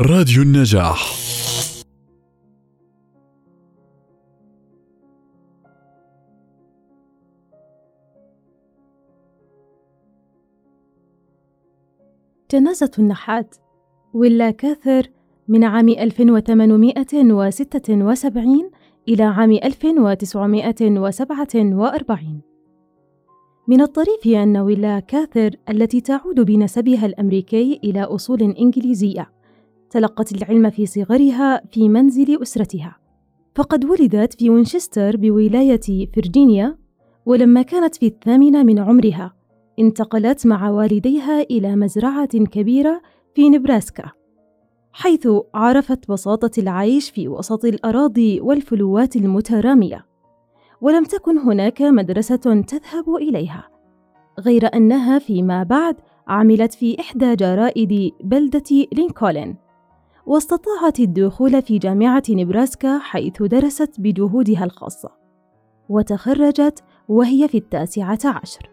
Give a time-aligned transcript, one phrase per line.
[0.00, 1.14] راديو النجاح.
[12.52, 13.56] جنازة النحات.
[14.14, 15.10] ويلا كاثر
[15.48, 18.70] من عام 1876
[19.08, 22.40] إلى عام 1947
[23.68, 29.34] من الطريف أن ويلا كاثر التي تعود بنسبها الأمريكي إلى أصول إنجليزية
[29.94, 32.96] تلقت العلم في صغرها في منزل أسرتها.
[33.54, 36.78] فقد ولدت في وينشستر بولاية فرجينيا
[37.26, 39.34] ولما كانت في الثامنة من عمرها
[39.78, 43.02] انتقلت مع والديها إلى مزرعة كبيرة
[43.34, 44.10] في نبراسكا
[44.92, 50.06] حيث عرفت بساطة العيش في وسط الأراضي والفلوات المترامية
[50.80, 53.68] ولم تكن هناك مدرسة تذهب إليها
[54.40, 55.96] غير أنها فيما بعد
[56.28, 59.63] عملت في إحدى جرائد بلدة لينكولن.
[60.26, 65.10] واستطاعت الدخول في جامعة نبراسكا حيث درست بجهودها الخاصة
[65.88, 68.70] وتخرجت وهي في التاسعة عشر.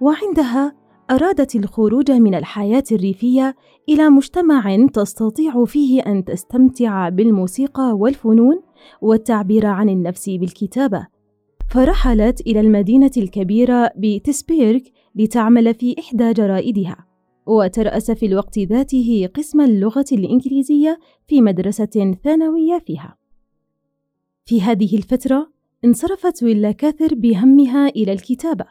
[0.00, 0.72] وعندها
[1.10, 3.56] أرادت الخروج من الحياة الريفية
[3.88, 8.62] إلى مجتمع تستطيع فيه أن تستمتع بالموسيقى والفنون
[9.00, 11.06] والتعبير عن النفس بالكتابة.
[11.70, 14.80] فرحلت إلى المدينة الكبيرة بتسبيرغ
[15.14, 17.11] لتعمل في إحدى جرائدها.
[17.46, 23.16] وترأس في الوقت ذاته قسم اللغة الإنجليزية في مدرسة ثانوية فيها.
[24.44, 25.52] في هذه الفترة
[25.84, 28.64] انصرفت ويلا كاثر بهمها إلى الكتابة.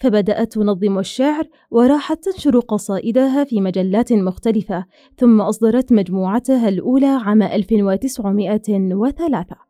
[0.00, 4.84] فبدأت تنظم الشعر وراحت تنشر قصائدها في مجلات مختلفة
[5.16, 9.67] ثم أصدرت مجموعتها الأولى عام 1903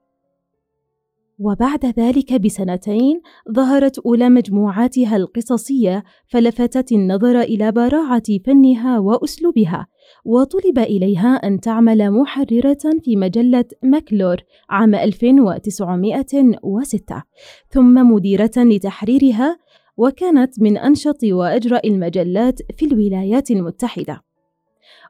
[1.39, 3.21] وبعد ذلك بسنتين
[3.53, 9.87] ظهرت أولى مجموعاتها القصصية فلفتت النظر إلى براعة فنها وأسلوبها
[10.25, 14.37] وطلب إليها أن تعمل محررة في مجلة ماكلور
[14.71, 17.23] عام 1906
[17.71, 19.59] ثم مديرة لتحريرها
[19.97, 24.28] وكانت من أنشط وأجرأ المجلات في الولايات المتحدة.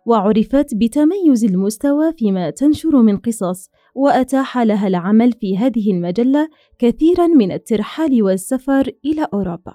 [0.09, 6.49] وعرفت بتميز المستوى فيما تنشر من قصص وأتاح لها العمل في هذه المجلة
[6.79, 9.75] كثيرا من الترحال والسفر إلى أوروبا.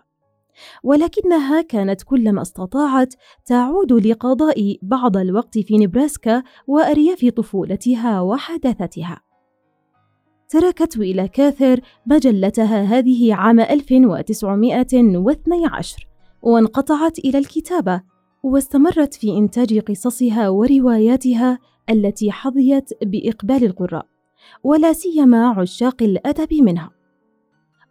[0.84, 3.14] ولكنها كانت كلما استطاعت
[3.46, 9.22] تعود لقضاء بعض الوقت في نبراسكا وأرياف طفولتها وحداثتها.
[10.50, 16.08] تركت ويلا كاثر مجلتها هذه عام 1912
[16.42, 18.13] وانقطعت إلى الكتابة
[18.44, 21.60] واستمرت في إنتاج قصصها ورواياتها
[21.90, 24.06] التي حظيت بإقبال القراء
[24.64, 26.92] ولا سيما عشاق الأدب منها.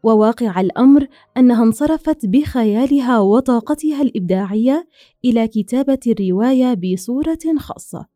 [0.02, 4.88] وواقع الأمر أنها انصرفت بخيالها وطاقتها الإبداعية
[5.24, 8.06] إلى كتابة الرواية بصورة خاصة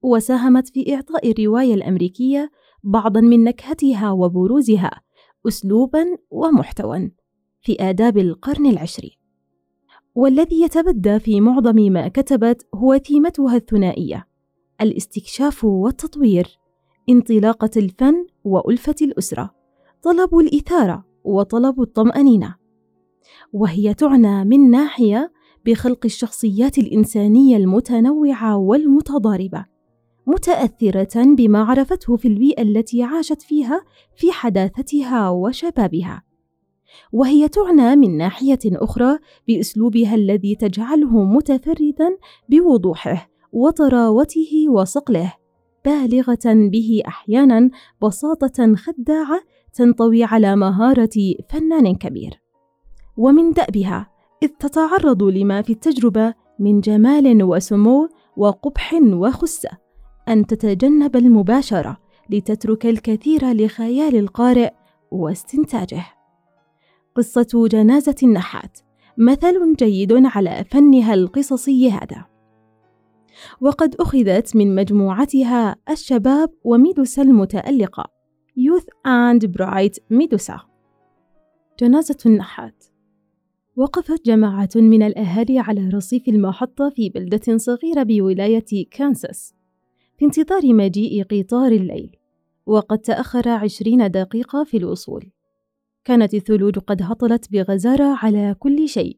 [0.03, 2.51] وساهمت في إعطاء الرواية الأمريكية
[2.83, 4.91] بعضا من نكهتها وبروزها
[5.49, 7.11] أسلوبا ومحتوى
[7.61, 9.17] في آداب القرن العشرين.
[10.15, 14.32] والذي يتبدى في معظم ما كتبت هو ثيمتها الثنائية.
[14.83, 16.59] الاستكشاف والتطوير
[17.09, 19.55] انطلاقة الفن وألفة الأسرة
[20.03, 22.55] طلب الإثارة وطلب الطمأنينة.
[23.53, 25.33] وهي تعنى من ناحية
[25.67, 29.65] بخلق الشخصيات الإنسانية المتنوعة والمتضاربة
[30.27, 33.85] متأثرة بما عرفته في البيئة التي عاشت فيها
[34.17, 36.23] في حداثتها وشبابها.
[37.13, 39.19] وهي تعنى من ناحية أخرى
[39.49, 42.17] بأسلوبها الذي تجعله متفردا
[42.49, 43.32] بوضوحه.
[43.53, 45.33] وطراوته وصقله
[45.85, 47.71] بالغة به أحيانا
[48.03, 49.41] بساطة خداعة
[49.75, 52.43] تنطوي على مهارة فنان كبير.
[53.17, 54.11] ومن دأبها
[54.43, 59.71] إذ تتعرض لما في التجربة من جمال وسمو وقبح وخسة
[60.29, 61.97] أن تتجنب المباشرة
[62.31, 64.71] لتترك الكثير لخيال القارئ
[65.11, 66.05] واستنتاجه.
[67.15, 68.79] قصة جنازة النحات
[69.19, 72.32] مثل جيد على فنها القصصي هذا.
[73.61, 78.05] وقد أخذت من مجموعتها الشباب وميدوسا المتألقة
[78.59, 80.61] Youth and Bright ميدوسا
[81.81, 82.85] جنازة النحات.
[83.77, 89.55] وقفت جماعة من الأهالي على رصيف المحطة في بلدة صغيرة بولاية كانساس
[90.19, 92.17] في انتظار مجيء قطار الليل
[92.67, 95.31] وقد تأخر عشرين دقيقة في الوصول.
[96.05, 99.17] كانت الثلوج قد هطلت بغزارة على كل شيء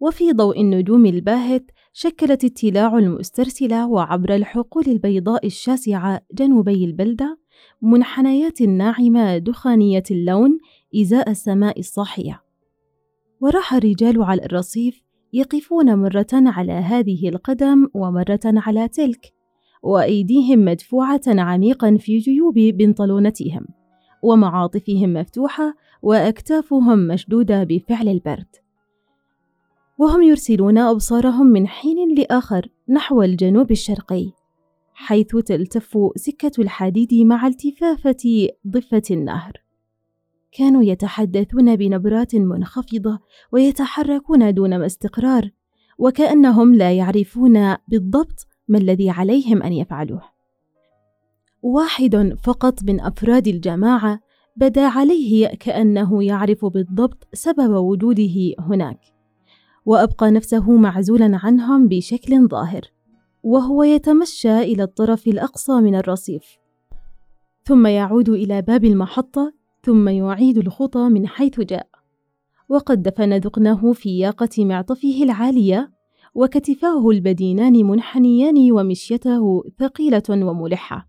[0.00, 7.38] وفي ضوء النجوم الباهت شكلت التلاع المسترسلة وعبر الحقول البيضاء الشاسعة جنوبي البلدة
[7.82, 10.58] منحنيات ناعمة دخانية اللون
[11.00, 12.42] إزاء السماء الصاحية.
[13.40, 15.02] وراح الرجال على الرصيف
[15.32, 19.32] يقفون مرة على هذه القدم ومرة على تلك
[19.82, 23.66] وأيديهم مدفوعة عميقا في جيوب بنطلونتهم
[24.22, 28.61] ومعاطفهم مفتوحة وأكتافهم مشدودة بفعل البرد.
[30.02, 34.32] وهم يرسلون أبصارهم من حين لآخر نحو الجنوب الشرقي
[34.94, 39.52] حيث تلتف سكة الحديد مع التفافة ضفة النهر.
[40.52, 43.18] كانوا يتحدثون بنبرات منخفضة
[43.52, 45.50] ويتحركون دون استقرار
[45.98, 50.22] وكأنهم لا يعرفون بالضبط ما الذي عليهم أن يفعلوه.
[51.62, 54.20] واحد فقط من أفراد الجماعة
[54.56, 59.11] بدا عليه كأنه يعرف بالضبط سبب وجوده هناك.
[59.86, 62.82] وأبقى نفسه معزولا عنهم بشكل ظاهر
[63.42, 66.58] وهو يتمشى إلى الطرف الأقصى من الرصيف.
[67.64, 69.52] ثم يعود إلى باب المحطة
[69.82, 71.88] ثم يعيد الخطى من حيث جاء.
[72.68, 75.92] وقد دفن ذقنه في ياقة معطفه العالية
[76.34, 81.08] وكتفاه البدينان منحنيان ومشيته ثقيلة وملحة.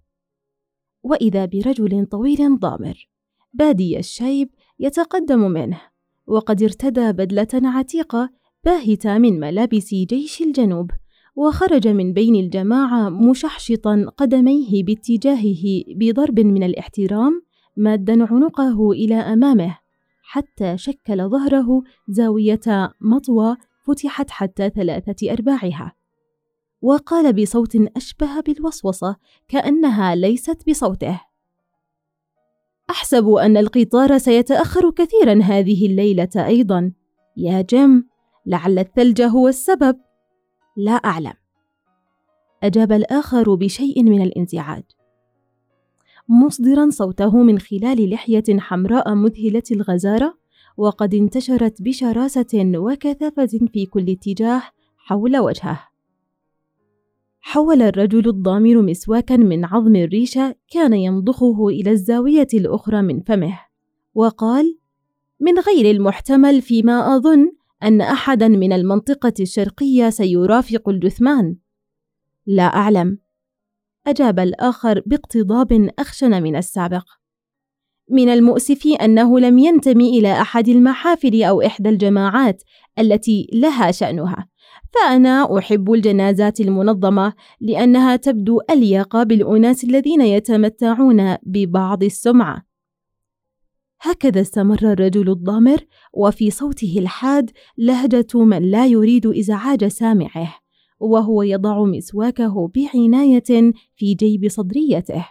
[1.03, 3.07] وإذا برجل طويل ضامر
[3.53, 4.49] بادي الشيب
[4.79, 5.81] يتقدم منه
[6.27, 8.29] وقد ارتدى بدلة عتيقة
[8.65, 10.91] باهتة من ملابس جيش الجنوب
[11.35, 17.41] وخرج من بين الجماعة مشحشطا قدميه باتجاهه بضرب من الاحترام
[17.77, 19.77] مادا عنقه إلى أمامه
[20.23, 25.95] حتى شكل ظهره زاوية مطوى فتحت حتى ثلاثة أرباعها.
[26.81, 29.15] وقال بصوت أشبه بالوسوسة
[29.47, 31.21] كأنها ليست بصوته.
[32.89, 36.91] أحسب أن القطار سيتأخر كثيرا هذه الليلة أيضا.
[37.37, 38.12] يا جيم
[38.45, 39.97] لعل الثلج هو السبب.
[40.77, 41.33] لا أعلم.
[42.63, 44.83] أجاب الآخر بشيء من الانزعاج.
[46.29, 50.37] مصدرا صوته من خلال لحية حمراء مذهلة الغزارة
[50.77, 54.61] وقد انتشرت بشراسة وكثافة في كل اتجاه
[54.97, 55.87] حول وجهه.
[57.41, 63.59] حول الرجل الضامر مسواكا من عظم الريشة كان يمضخه إلى الزاوية الأخرى من فمه،
[64.15, 64.77] وقال:
[65.39, 67.51] من غير المحتمل فيما أظن
[67.83, 71.55] أن أحدا من المنطقة الشرقية سيرافق الجثمان.
[72.45, 73.17] لا أعلم،
[74.07, 77.03] أجاب الآخر باقتضاب أخشن من السابق.
[78.09, 82.63] من المؤسف أنه لم ينتمي إلى أحد المحافل أو إحدى الجماعات
[82.99, 84.47] التي لها شأنها،
[84.93, 92.72] فأنا أحب الجنازات المنظمة لأنها تبدو أليق بالأناس الذين يتمتعون ببعض السمعة.
[94.05, 95.77] هكذا استمر الرجل الضامر
[96.13, 100.63] وفي صوته الحاد لهجة من لا يريد إزعاج سامعه.
[100.99, 105.25] وهو يضع مسواكه بعناية في جيب صدريته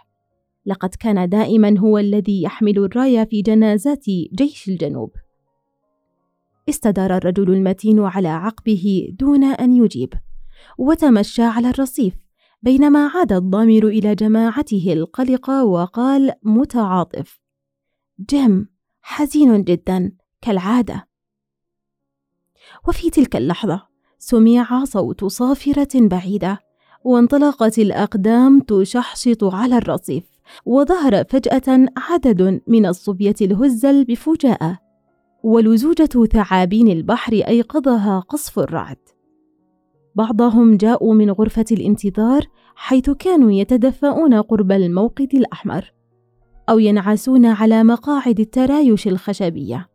[0.65, 5.11] لقد كان دائما هو الذي يحمل الراية في جنازات جيش الجنوب
[6.69, 10.13] استدار الرجل المتين على عقبه دون أن يجيب
[10.77, 12.13] وتمشى على الرصيف
[12.61, 17.42] بينما عاد الضامر إلى جماعته القلقة وقال متعاطف:
[18.29, 18.67] جيم
[19.01, 20.11] حزين جدا
[20.41, 21.07] كالعادة.
[22.87, 23.87] وفي تلك اللحظة
[24.19, 26.59] سمع صوت صافرة بعيدة،
[27.03, 30.23] وانطلقت الأقدام تشحشط على الرصيف،
[30.65, 34.79] وظهر فجأة عدد من الصبية الهزل بفجاءة،
[35.43, 38.97] ولزوجة ثعابين البحر أيقظها قصف الرعد.
[40.15, 45.93] بعضهم جاءوا من غرفة الانتظار حيث كانوا يتدفؤون قرب الموقد الأحمر
[46.69, 49.89] أو ينعسون على مقاعد الترايش الخشبية.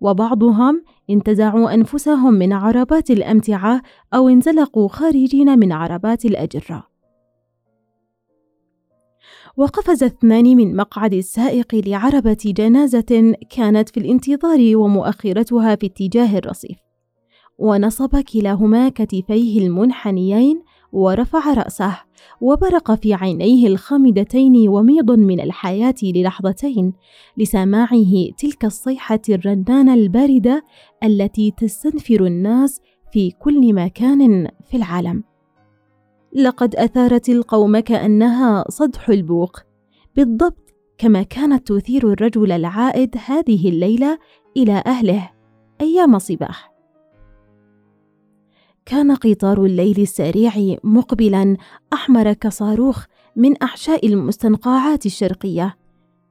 [0.00, 3.82] وبعضهم انتزعوا أنفسهم من عربات الأمتعة
[4.14, 6.86] أو انزلقوا خارجين من عربات الأجرة.
[9.56, 16.78] وقفز اثنان من مقعد السائق لعربة جنازة كانت في الانتظار ومؤخرتها في اتجاه الرصيف.
[17.58, 21.96] ونصب كلاهما كتفيه المنحنيين ورفع رأسه.
[22.40, 26.92] وبرق في عينيه الخامدتين وميض من الحياة للحظتين
[27.36, 30.64] لسماعه تلك الصيحة الرنانة الباردة
[31.04, 32.80] التي تستنفر الناس
[33.12, 35.24] في كل مكان في العالم.
[36.34, 39.60] لقد أثارت القوم كأنها صدح البوق،
[40.16, 44.18] بالضبط كما كانت تثير الرجل العائد هذه الليلة
[44.56, 45.30] إلى أهله
[45.80, 46.73] أيام صباح.
[48.86, 50.52] كان قطار الليل السريع
[50.84, 51.56] مقبلا
[51.92, 53.04] أحمر كصاروخ
[53.36, 55.76] من احشاء المستنقعات الشرقية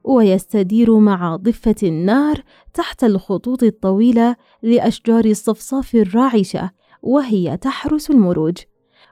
[0.04, 2.42] ويستدير مع ضفة النار
[2.74, 6.70] تحت الخطوط الطويلة لأشجار الصفصاف الراعشه
[7.02, 8.56] وهي تحرس المروج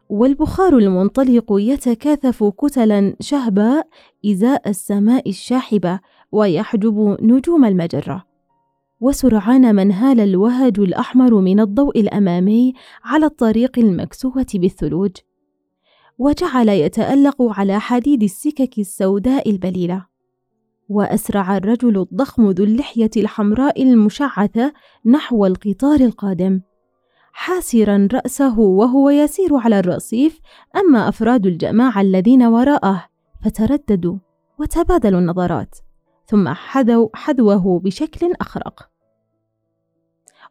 [0.08, 3.88] والبخار المنطلق يتكاثف كتلا شهباء
[4.26, 6.00] إزاء السماء الشاحبة
[6.32, 8.31] ويحجب نجوم المجرة.
[9.02, 15.10] وسرعان ما انهال الوهج الأحمر من الضوء الأمامي على الطريق المكسوة بالثلوج.
[16.18, 20.06] وجعل يتألق على حديد السكك السوداء البليلة.
[20.88, 24.72] وأسرع الرجل الضخم ذو اللحية الحمراء المشعثة
[25.06, 26.60] نحو القطار القادم.
[27.32, 30.40] حاسرا رأسه وهو يسير على الرصيف
[30.76, 33.04] أما أفراد الجماعة الذين وراءه
[33.44, 34.16] فترددوا
[34.58, 35.78] وتبادلوا النظرات
[36.26, 38.91] ثم حذوا حذوه بشكل أخرق.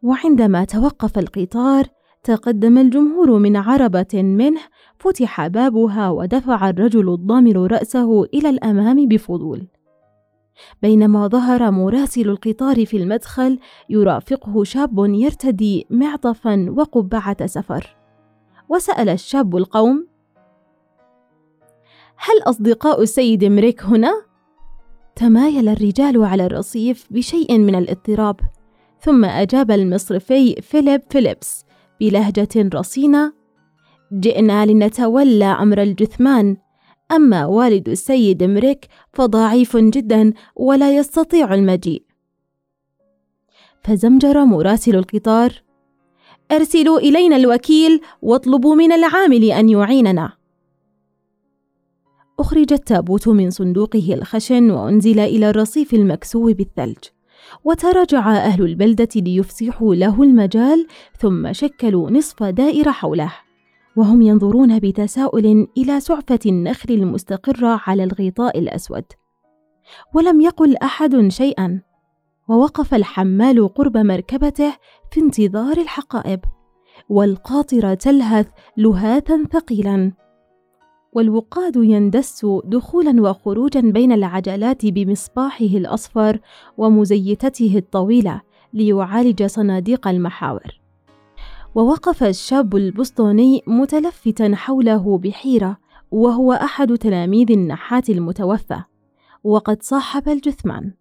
[0.03, 1.85] وعندما توقف القطار
[2.23, 4.61] تقدم الجمهور من عربة منه
[4.97, 9.67] فتح بابها ودفع الرجل الضامر رأسه إلى الأمام بفضول.
[10.81, 17.95] بينما ظهر مراسل القطار في المدخل يرافقه شاب يرتدي معطفا وقبعة سفر.
[18.69, 20.07] وسأل الشاب القوم
[22.17, 24.13] هل أصدقاء السيد مريك هنا؟
[25.15, 28.39] تمايل الرجال على الرصيف بشيء من الاضطراب.
[29.01, 31.65] ثم أجاب المصرفي فيليب فيليبس
[31.99, 33.33] بلهجة رصينة
[34.13, 36.57] جئنا لنتولى أمر الجثمان
[37.11, 42.03] أما والد السيد مريك فضعيف جدا ولا يستطيع المجيء.
[43.83, 45.63] فزمجر مراسل القطار
[46.51, 50.33] أرسلوا إلينا الوكيل واطلبوا من العامل أن يعيننا.
[52.39, 57.03] أخرج التابوت من صندوقه الخشن وأنزل إلى الرصيف المكسو بالثلج.
[57.63, 63.33] وتراجع أهل البلدة ليفسحوا له المجال ثم شكلوا نصف دائرة حوله.
[63.95, 69.03] وهم ينظرون بتساؤل إلى سعفة النخل المستقرة على الغطاء الأسود.
[70.13, 71.81] ولم يقل أحد شيئا.
[72.49, 74.73] ووقف الحمال قرب مركبته
[75.11, 76.39] في انتظار الحقائب.
[77.09, 80.20] والقاطرة تلهث لهاثا ثقيلا.
[81.13, 86.39] والوقاد يندس دخولا وخروجا بين العجلات بمصباحه الأصفر
[86.77, 88.41] ومزيتته الطويلة
[88.73, 90.81] ليعالج صناديق المحاور.
[91.75, 95.77] ووقف الشاب البسطوني متلفتا حوله بحيرة
[96.11, 98.81] وهو أحد تلاميذ النحات المتوفى
[99.43, 100.91] وقد صاحب الجثمان.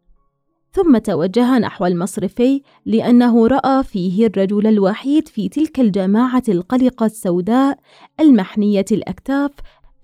[0.73, 7.79] ثم توجه نحو المصرفي لأنه رأى فيه الرجل الوحيد في تلك الجماعة القلقة السوداء
[8.21, 9.51] المحنية الأكتاف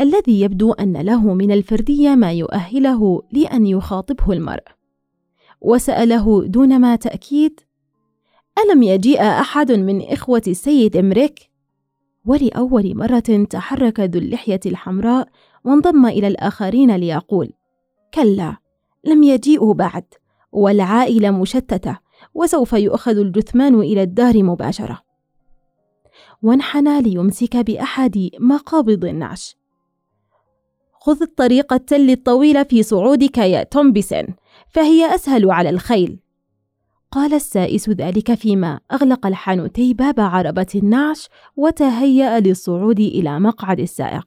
[0.01, 4.65] الذي يبدو أن له من الفردية ما يؤهله لأن يخاطبه المرء.
[5.61, 7.61] وسأله دون ما تأكيد
[8.65, 11.51] ألم يجيء أحد من إخوة السيد إمريك؟
[12.27, 15.29] ولأول مرة تحرك ذو اللحية الحمراء
[15.65, 17.53] وانضم إلى الآخرين ليقول
[18.15, 18.57] كلا
[19.05, 20.05] لم يجيئوا بعد
[20.53, 21.99] والعائلة مشتتة
[22.35, 25.03] وسوف يؤخذ الجثمان إلى الدار مباشرة.
[26.43, 29.57] وانحنى ليمسك بأحد مقابض النعش.
[31.07, 34.27] خذ الطريق التل الطويل في صعودك يا تومبسن
[34.69, 36.19] فهي أسهل على الخيل.
[37.11, 44.25] قال السائس ذلك فيما أغلق الحانوتي باب عربة النعش وتهيأ للصعود إلى مقعد السائق.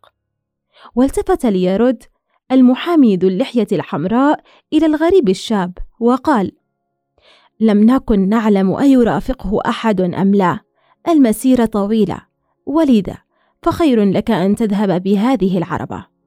[0.95, 2.03] والتفت ليرد
[2.51, 4.39] المحامي ذو اللحية الحمراء
[4.73, 6.51] إلى الغريب الشاب وقال
[7.59, 10.59] لم نكن نعلم أيرافقه أحد أم لا.
[11.07, 12.21] المسيرة طويلة.
[12.65, 13.17] ولذا
[13.63, 16.18] فخير لك أن تذهب بهذه العربة.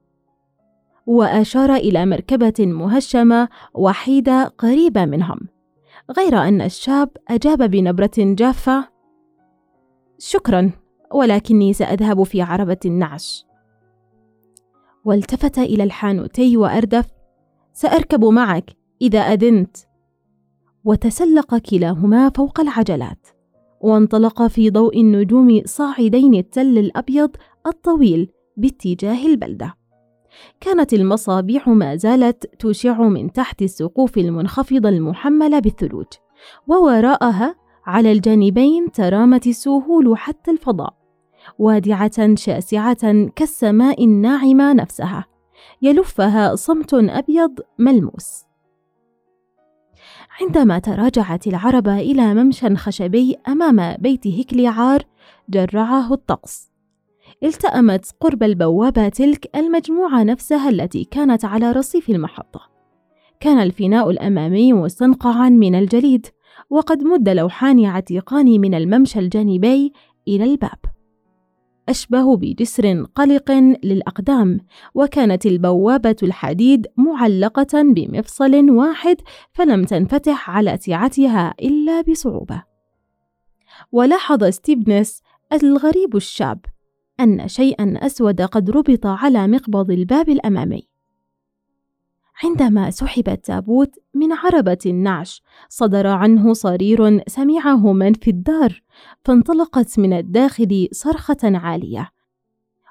[1.05, 5.39] وأشار إلى مركبة مهشمة وحيدة قريبة منهم
[6.17, 8.89] غير أن الشاب أجاب بنبرة جافة
[10.17, 10.71] شكرا
[11.13, 13.45] ولكني سأذهب في عربة النعش.
[15.05, 17.05] والتفت إلى الحانوتي وأردف
[17.73, 19.77] سأركب معك إذا أذنت.
[20.85, 23.27] وتسلق كلاهما فوق العجلات
[23.81, 27.29] وانطلق في ضوء النجوم صاعدين التل الأبيض
[27.67, 29.73] الطويل باتجاه البلدة.
[30.59, 36.07] كانت المصابيح ما زالت تشع من تحت السقوف المنخفضة المحملة بالثلوج
[36.67, 40.93] ووراءها على الجانبين ترامت السهول حتى الفضاء
[41.59, 45.25] وادعة شاسعة كالسماء الناعمة نفسها
[45.81, 48.43] يلفها صمت أبيض ملموس.
[50.41, 55.03] عندما تراجعت العربة إلى ممشى خشبي أمام بيت هكليعار
[55.49, 56.72] جرعه الطقس.
[57.43, 62.61] التأمت قرب البوابة تلك المجموعة نفسها التي كانت على رصيف المحطة.
[63.39, 66.27] كان الفناء الأمامي مستنقعا من الجليد
[66.69, 69.93] وقد مد لوحان عتيقان من الممشى الجانبي
[70.27, 70.79] إلى الباب.
[71.89, 73.51] أشبه بجسر قلق
[73.83, 74.59] للأقدام
[74.95, 79.17] وكانت البوابة الحديد معلقة بمفصل واحد
[79.53, 82.63] فلم تنفتح على سعتها إلا بصعوبة.
[83.91, 85.21] ولاحظ ستيفنس
[85.53, 86.59] الغريب الشاب
[87.19, 90.87] أن شيئا أسود قد ربط على مقبض الباب الأمامي.
[92.43, 98.81] عندما سحب التابوت من عربة النعش صدر عنه صرير سمعه من في الدار
[99.25, 102.11] فانطلقت من الداخل صرخة عالية.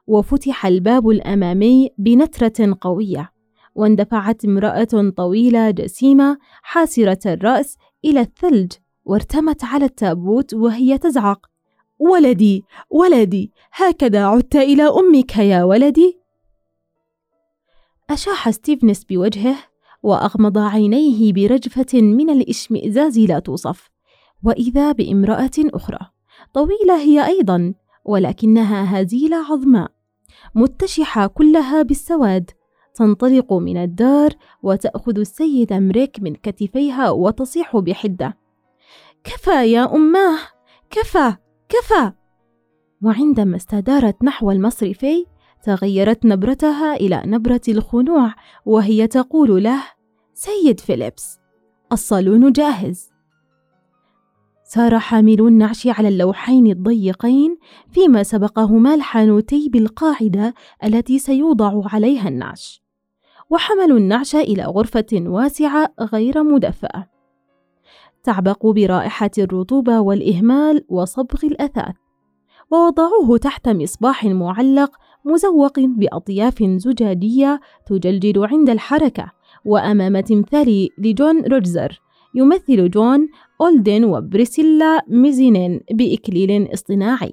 [0.07, 3.33] وفتح الباب الأمامي بنترة قوية
[3.75, 8.73] واندفعت امرأة طويلة جسيمة حاسرة الرأس إلى الثلج
[9.05, 11.52] وارتمت على التابوت وهي تزعق.
[11.99, 16.19] ولدي ولدي هكذا عدت إلى أمك يا ولدي.
[18.11, 19.57] أشاح ستيفنس بوجهه
[20.03, 23.91] وأغمض عينيه برجفة من الإشمئزاز لا توصف
[24.45, 25.99] وإذا بامرأة أخرى.
[26.55, 27.75] طويلة هي أيضا
[28.05, 29.91] ولكنها هزيلة عظماء
[30.55, 32.51] متشحة كلها بالسواد
[32.95, 34.31] تنطلق من الدار
[34.63, 38.37] وتأخذ السيد مريك من كتفيها وتصيح بحدة.
[39.25, 40.39] كفى يا أماه
[40.91, 41.37] كفى!
[41.73, 42.13] كفى.
[43.03, 45.27] وعندما استدارت نحو المصرفي
[45.63, 48.35] تغيرت نبرتها إلى نبرة الخنوع
[48.67, 49.83] وهي تقول له
[50.35, 51.39] سيد فيليبس
[51.93, 53.11] الصالون جاهز.
[54.65, 57.59] سار حاملو النعش على اللوحين الضيقين
[57.91, 60.55] فيما سبقهما الحانوتي بالقاعدة
[60.85, 62.83] التي سيوضع عليها النعش.
[63.51, 67.12] وحملوا النعش إلى غرفة واسعة غير مدفأة.
[68.25, 71.95] تعبق برائحة الرطوبة والإهمال وصبغ الأثاث
[72.71, 74.91] ووضعوه تحت مصباح معلق
[75.25, 79.33] مزوق بأطياف زجاجية تجلجل عند الحركة
[79.65, 82.01] وأمام تمثال لجون روجزر
[82.35, 83.29] يمثل جون
[83.61, 87.33] أولدن وبريسيلا ميزينين بإكليل اصطناعي.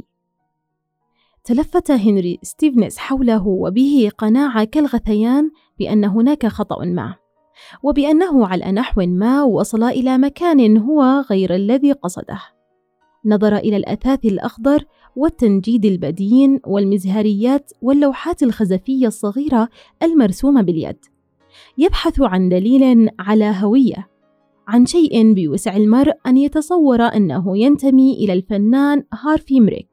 [1.43, 7.15] تلفت هنري ستيفنس حوله وبه قناعة كالغثيان بأن هناك خطأ ما.
[7.83, 12.39] وبأنه على نحو ما وصل إلى مكان هو غير الذي قصده.
[13.25, 19.69] نظر إلى الأثاث الأخضر والتنجيد البدين والمزهريات واللوحات الخزفية الصغيرة
[20.03, 20.97] المرسومة باليد.
[21.77, 24.09] يبحث عن دليل على هوية
[24.67, 29.88] عن شيء بوسع المرء أن يتصور أنه ينتمي إلى الفنان هارفي مريك.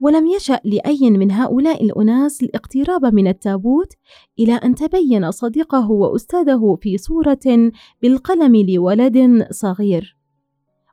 [0.00, 3.92] ولم يشأ لأي من هؤلاء الأناس الاقتراب من التابوت
[4.38, 10.16] إلى أن تبين صديقه وأستاذه في صورة بالقلم لولد صغير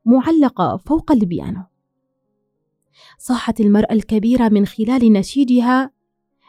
[0.06, 1.63] معلقة فوق البيانو.
[3.17, 5.91] صاحت المرأة الكبيرة من خلال نشيدها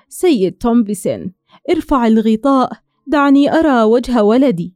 [0.08, 1.32] سيد تومبسون
[1.70, 2.72] ارفع الغطاء
[3.06, 4.74] دعني أرى وجه ولدي.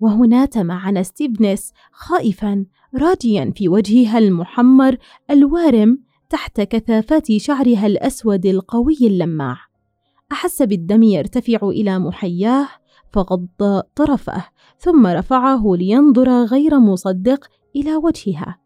[0.00, 4.96] وهنا تمعن ستيفنس خائفا راجيا في وجهها المحمر
[5.30, 9.56] الوارم تحت كثافات شعرها الأسود القوي اللماع.
[10.32, 12.68] أحس بالدم يرتفع إلى محياه
[13.12, 13.48] فغض
[13.94, 14.44] طرفه
[14.78, 18.58] ثم رفعه لينظر غير مصدق إلى وجهها.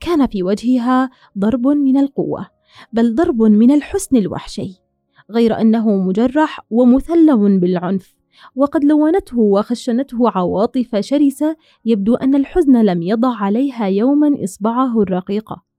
[0.00, 2.46] كان في وجهها ضرب من القوة
[2.92, 4.82] بل ضرب من الحسن الوحشي
[5.30, 8.14] غير أنه مجرح ومثلم بالعنف.
[8.56, 15.71] وقد لونته وخشنته عواطف شرسة يبدو أن الحزن لم يضع عليها يوما إصبعه الرقيقة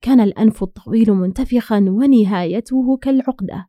[0.00, 3.68] كان الأنف الطويل منتفخا ونهايته كالعقدة.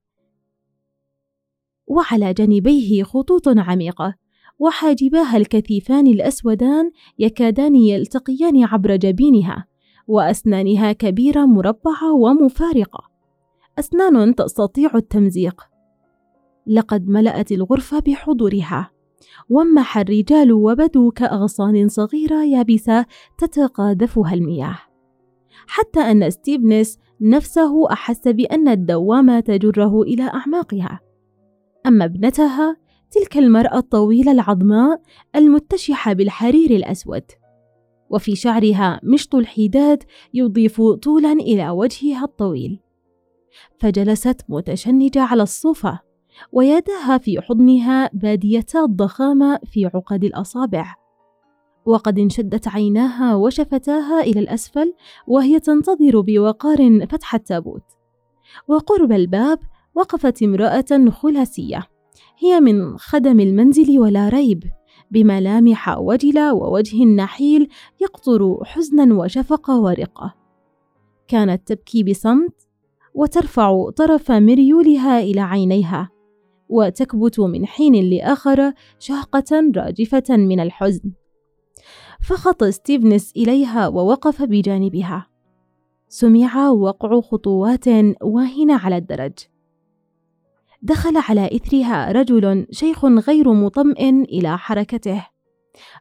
[1.87, 4.15] وعلى جانبيه خطوط عميقة
[4.59, 9.65] وحاجباها الكثيفان الأسودان يكادان يلتقيان عبر جبينها
[10.07, 13.09] وأسنانها كبيرة مربعة ومفارقة.
[13.79, 15.61] أسنان تستطيع التمزيق.
[16.67, 18.91] لقد ملأت الغرفة بحضورها.
[19.49, 23.05] ومح الرجال وبدوا كأغصان صغيرة يابسة
[23.37, 24.86] تتقاذفها المياه.
[25.67, 30.99] حتى أن ستيفنس نفسه أحس بأن الدوامة تجره إلى أعماقها.
[31.85, 32.77] أما ابنتها
[33.11, 35.01] تلك المرأة الطويلة العظماء
[35.35, 37.23] المتشحة بالحرير الأسود.
[38.09, 42.79] وفي شعرها مشط الحداد يضيف طولا إلى وجهها الطويل.
[43.79, 45.99] فجلست متشنجة على الصوفة
[46.51, 51.06] ويداها في حضنها باديتا الضخامة في عقد الأصابع.
[51.87, 54.93] وقد انشدت عيناها وشفتاها إلى الأسفل
[55.27, 57.83] وهي تنتظر بوقار فتح التابوت.
[58.67, 59.59] وقرب الباب
[59.95, 61.87] وقفت امرأة خلاسية
[62.39, 64.63] هي من خدم المنزل ولا ريب.
[65.11, 67.69] بملامح وجلة ووجه نحيل
[68.01, 70.33] يقطر حزنا وشفقة ورقة.
[71.27, 72.67] كانت تبكي بصمت
[73.13, 76.09] وترفع طرف مريولها إلى عينيها.
[76.69, 81.11] وتكبت من حين لآخر شهقة راجفة من الحزن.
[82.27, 85.27] فخط ستيفنس إليها ووقف بجانبها.
[86.07, 87.87] سمع وقع خطوات
[88.21, 89.33] واهنة على الدرج.
[90.81, 95.27] دخل على إثرها رجل شيخ غير مطمئن إلى حركته.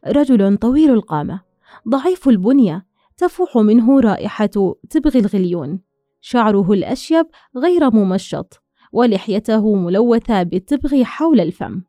[0.07, 1.41] رجل طويل القامة
[1.89, 2.87] ضعيف البنية
[3.17, 5.81] تفوح منه رائحة تبغ الغليون.
[6.21, 8.63] شعره الأشيب غير ممشط
[8.93, 11.83] ولحيته ملوثة بالتبغ حول الفم.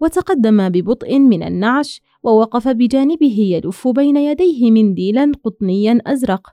[0.00, 6.50] وتقدم ببطء من النعش ووقف بجانبه يلف بين يديه منديلا قطنيا أزرق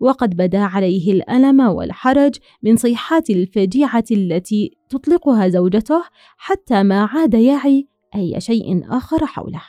[0.00, 6.04] وقد بدا عليه الألم والحرج من صيحات الفجيعة التي تطلقها زوجته
[6.36, 9.62] حتى ما عاد يعي أي شيء آخر حوله.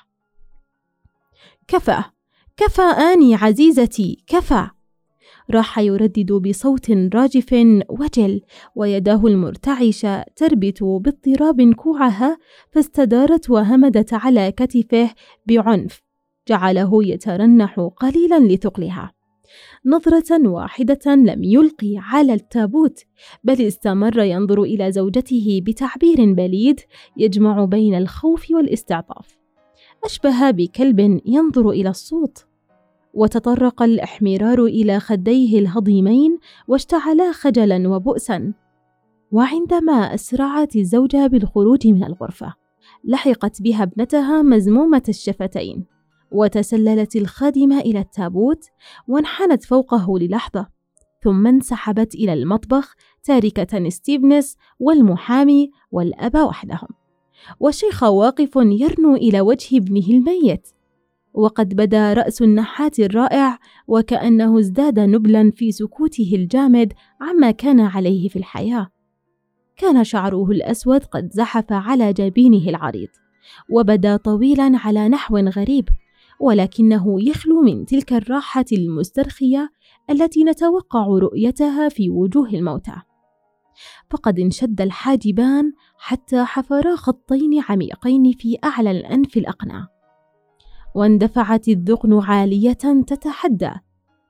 [1.67, 2.03] كفى
[2.57, 4.67] كفى آني عزيزتي كفى!
[5.51, 7.53] راح يردد بصوت راجف
[7.89, 8.41] وجل
[8.75, 12.37] ويداه المرتعشة تربت باضطراب كوعها
[12.71, 15.09] فاستدارت وهمدت على كتفه
[15.45, 16.03] بعنف
[16.47, 19.11] جعله يترنح قليلا لثقلها.
[19.85, 22.99] نظرة واحدة لم يلقي على التابوت
[23.43, 26.79] بل استمر ينظر إلى زوجته بتعبير بليد
[27.17, 29.37] يجمع بين الخوف والاستعطاف.
[30.05, 32.45] أشبه بكلب ينظر إلى الصوت.
[33.13, 38.53] وتطرق الإحمرار إلى خديه الهضيمين واشتعلا خجلا وبؤسا.
[39.31, 42.53] وعندما أسرعت الزوجة بالخروج من الغرفة
[43.03, 45.85] لحقت بها ابنتها مزمومة الشفتين
[46.31, 48.65] وتسللت الخادمة إلى التابوت
[49.07, 50.67] وانحنت فوقه للحظة
[51.23, 56.87] ثم انسحبت إلى المطبخ تاركة ستيفنس والمحامي والأب وحدهم.
[57.59, 60.67] والشيخ واقف يرنو إلى وجه ابنه الميت.
[61.33, 68.35] وقد بدا رأس النحات الرائع وكأنه ازداد نبلا في سكوته الجامد عما كان عليه في
[68.35, 68.87] الحياة.
[69.77, 73.09] كان شعره الأسود قد زحف على جبينه العريض
[73.69, 75.89] وبدا طويلا على نحو غريب
[76.39, 79.69] ولكنه يخلو من تلك الراحة المسترخية
[80.09, 82.95] التي نتوقع رؤيتها في وجوه الموتى.
[84.09, 89.92] فقد انشد الحاجبان حتى حفرا خطين عميقين في أعلى الأنف الأقنع
[90.95, 93.71] واندفعت الذقن عالية تتحدى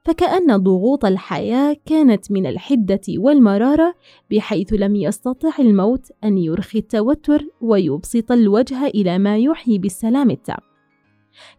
[0.05, 3.95] فكأن ضغوط الحياة كانت من الحدة والمرارة
[4.31, 10.59] بحيث لم يستطع الموت أن يرخي التوتر ويبسط الوجه إلى ما يحيي بالسلام التام.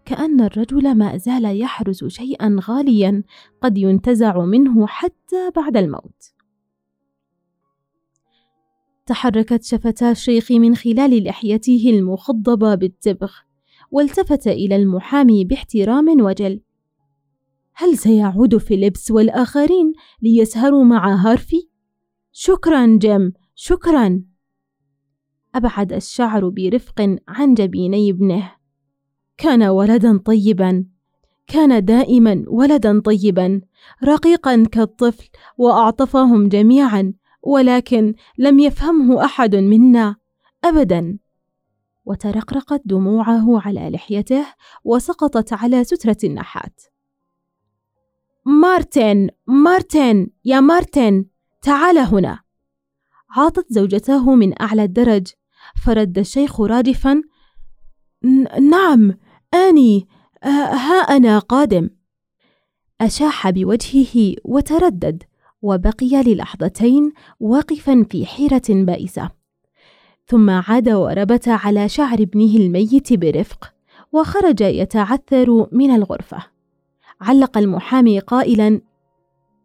[0.04, 3.22] كأن الرجل ما زال يحرس شيئا غاليا
[3.60, 6.34] قد ينتزع منه حتى بعد الموت.
[9.06, 13.32] تحركت شفتا الشيخ من خلال لحيته المخضبة بالتبغ
[13.94, 16.60] والتفت إلى المحامي باحترام وجل.
[17.74, 21.68] هل سيعود فيليبس والآخرين ليسهروا مع هارفي؟
[22.32, 24.22] شكرا جيم شكرا.
[25.54, 28.52] أبعد الشعر برفق عن جبيني ابنه.
[29.38, 30.86] كان ولدا طيبا
[31.46, 33.60] كان دائما ولدا طيبا
[34.04, 35.28] رقيقا كالطفل
[35.58, 40.16] وأعطفهم جميعا ولكن لم يفهمه أحد منا
[40.64, 41.18] ابدا.
[42.04, 44.46] وترقرقت دموعه على لحيته
[44.84, 46.80] وسقطت على سترة النحات.
[48.46, 49.28] مارتن!
[49.46, 50.26] مارتن!
[50.44, 51.24] يا مارتن!
[51.62, 52.38] تعال هنا!
[53.30, 55.26] عيطت زوجته من أعلى الدرج
[55.84, 57.22] فرد الشيخ رادفا
[58.60, 59.14] نعم
[59.54, 60.08] آني
[60.44, 61.90] ها أنا قادم.
[63.00, 65.22] أشاح بوجهه وتردد
[65.62, 69.30] وبقي للحظتين واقفا في حيرة بائسة.
[70.26, 73.74] ثم عاد وربت على شعر ابنه الميت برفق
[74.12, 76.38] وخرج يتعثر من الغرفة.
[77.20, 78.80] علق المحامي قائلا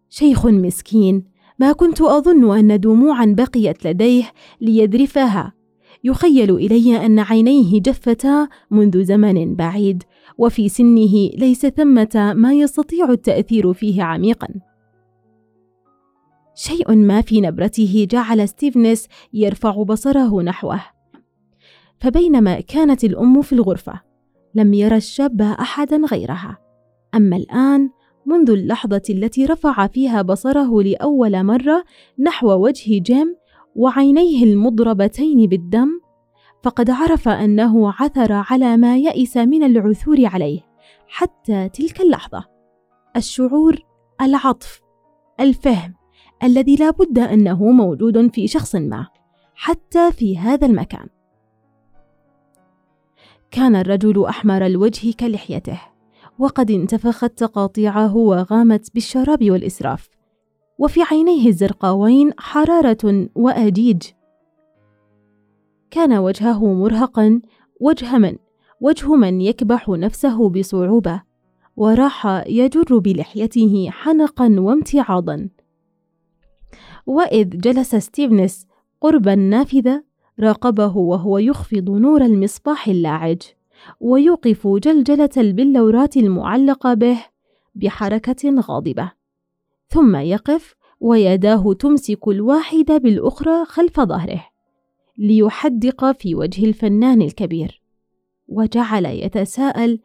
[0.10, 1.24] شيخ مسكين
[1.60, 5.54] ما كنت أظن أن دموعا بقيت لديه ليذرفها.
[6.04, 10.04] يخيل إلي أن عينيه جفتا منذ زمن بعيد
[10.38, 14.48] وفي سنه ليس ثمة ما يستطيع التأثير فيه عميقا.
[16.60, 20.82] شيء ما في نبرته جعل ستيفنس يرفع بصره نحوه.
[22.00, 24.02] فبينما كانت الأم في الغرفة
[24.56, 26.58] لم يرى الشاب احدا غيرها.
[27.16, 27.90] أما الآن
[28.26, 31.84] منذ اللحظة التي رفع فيها بصره لأول مرة
[32.20, 33.36] نحو وجه جيم
[33.76, 35.90] وعينيه المضرجتين بالدم
[36.64, 40.60] فقد عرف أنه عثر على ما يئس من العثور عليه
[41.08, 42.46] حتى تلك اللحظة.
[43.16, 43.80] الشعور
[44.22, 44.82] العطف
[45.40, 45.99] الفهم.
[46.44, 49.08] الذي لا بد أنه موجود في شخص ما
[49.56, 51.08] حتى في هذا المكان.
[53.52, 55.82] كان الرجل أحمر الوجه كلحيته
[56.40, 60.10] وقد انتفخت تقاطيعه وغامت بالشراب والإسراف
[60.80, 64.04] وفي عينيه الزرقاوين حرارة وأجيج.
[65.92, 67.42] كان وجهه مرهقا
[67.82, 68.36] وجه من؟
[68.82, 71.22] وجه من يكبح نفسه بصعوبة
[71.78, 75.50] وراح يجر لحيته حنقا وامتعاضا.
[77.10, 78.68] وإذ جلس ستيفنس
[79.02, 80.04] قرب النافذه
[80.40, 83.42] راقبه وهو يخفض نور المصباح اللاعج
[84.00, 87.26] ويوقف جلجلة البلورات المعلقة به
[87.76, 89.12] بحركة غاضبة.
[89.88, 94.46] ثم يقف ويداه تمسك الواحدة بالأخرى خلف ظهره
[95.18, 97.82] ليحدق في وجه الفنان الكبير.
[98.48, 100.00] وجعل يتساءل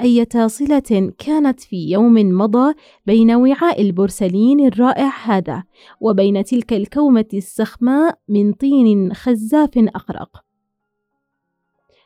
[0.00, 2.74] أية صلة كانت في يوم مضى
[3.06, 5.64] بين وعاء البورسلين الرائع هذا
[6.00, 10.44] وبين تلك الكومة السخماء من طين خزاف أقرق.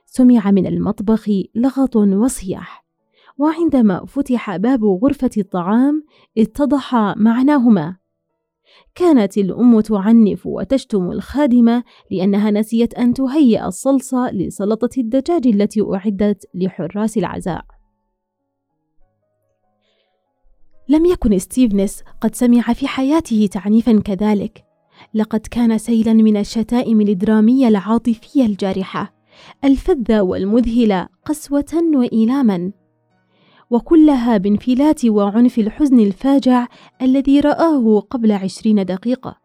[0.06, 2.84] سمع من المطبخ لغط وصياح،
[3.38, 6.04] وعندما فتح باب غرفة الطعام
[6.38, 7.96] اتضح معناهما
[8.94, 17.18] كانت الأم تعنف وتشتم الخادمة لأنها نسيت أن تهيئ الصلصة لسلطة الدجاج التي أعدت لحراس
[17.18, 17.79] العزاء.
[20.90, 24.64] لم يكن ستيفنس قد سمع في حياته تعنيفا كذلك،
[25.14, 29.14] لقد كان سيلا من الشتائم الدرامية العاطفية الجارحة،
[29.64, 32.72] الفذة والمذهلة قسوة وإيلاما.
[33.70, 36.66] وكلها بانفلات وعنف الحزن الفاجع
[37.02, 39.36] الذي رآه قبل عشرين دقيقة.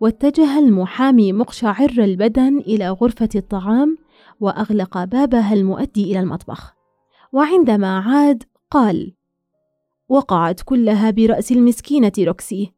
[0.00, 3.96] واتجه المحامي مقشعر البدن إلى غرفة الطعام
[4.40, 6.74] وأغلق بابها المؤدي إلى المطبخ.
[7.32, 9.14] وعندما عاد قال
[10.14, 12.72] وقعت كلها برأس المسكينة روكسي.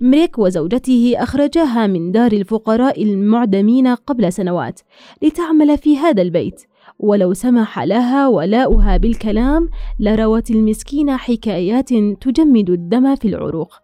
[0.00, 4.80] مريك وزوجته أخرجاها من دار الفقراء المعدمين قبل سنوات
[5.22, 6.62] لتعمل في هذا البيت.
[6.98, 9.68] ولو سمح لها ولاؤها بالكلام
[10.00, 11.88] لروت المسكينة حكايات
[12.20, 13.81] تجمد الدم في العروق.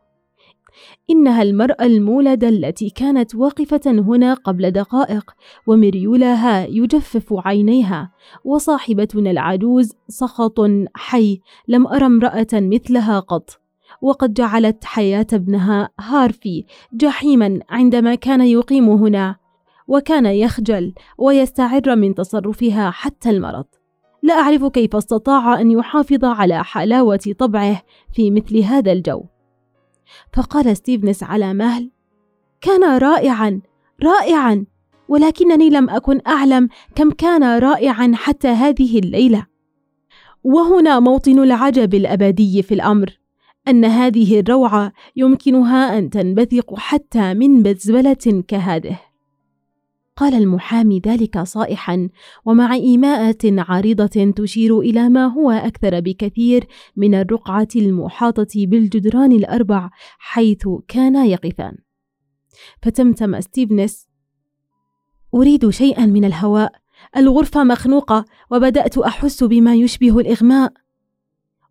[1.10, 5.30] إنها المرأة المولدة التي كانت واقفة هنا قبل دقائق
[5.66, 8.12] ومريولها يجفف عينيها
[8.44, 10.60] وصاحبتنا العجوز سخط
[10.94, 13.60] حي لم أرى امرأة مثلها قط.
[14.02, 19.36] وقد جعلت حياة ابنها هارفي جحيما عندما كان يقيم هنا
[19.88, 23.64] وكان يخجل ويستعر من تصرفها حتى المرض.
[24.22, 29.24] لا أعرف كيف استطاع أن يحافظ على حلاوة طبعه في مثل هذا الجو.
[30.32, 31.90] فقال ستيفنس على مهل
[32.60, 33.60] كان رائعا
[34.02, 34.66] رائعا
[35.08, 39.46] ولكنني لم أكن أعلم كم كان رائعا حتى هذه الليلة.
[40.44, 43.18] وهنا موطن العجب الأبدي في الأمر
[43.68, 49.07] أن هذه الروعة يمكنها أن تنبثق حتى من بزبلة كهذه.
[50.18, 52.08] قال المحامي ذلك صائحا
[52.44, 60.68] ومع ايماءه عريضة تشير إلى ما هو أكثر بكثير من الرقعة المحاطة بالجدران الأربع حيث
[60.88, 61.76] كانا يقفان
[62.82, 64.08] فتمتم ستيفنس
[65.34, 66.72] أريد شيئا من الهواء
[67.16, 70.72] الغرفة مخنوقة وبدأت أحس بما يشبه الإغماء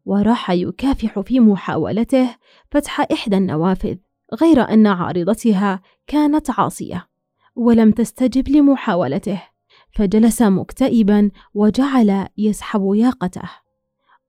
[0.05, 2.35] وراح يكافح في محاولته
[2.71, 3.95] فتح إحدى النوافذ
[4.41, 7.16] غير أن عارضتها كانت عاصية.
[7.57, 9.43] ولم تستجب لمحاولته
[9.91, 13.49] فجلس مكتئبا وجعل يسحب ياقته.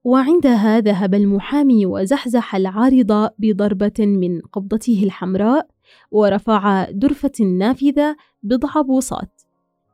[0.04, 5.68] وعندها ذهب المحامي وزحزح العارضة بضربة من قبضته الحمراء
[6.10, 9.42] ورفع درفة النافذة بضع بوصات.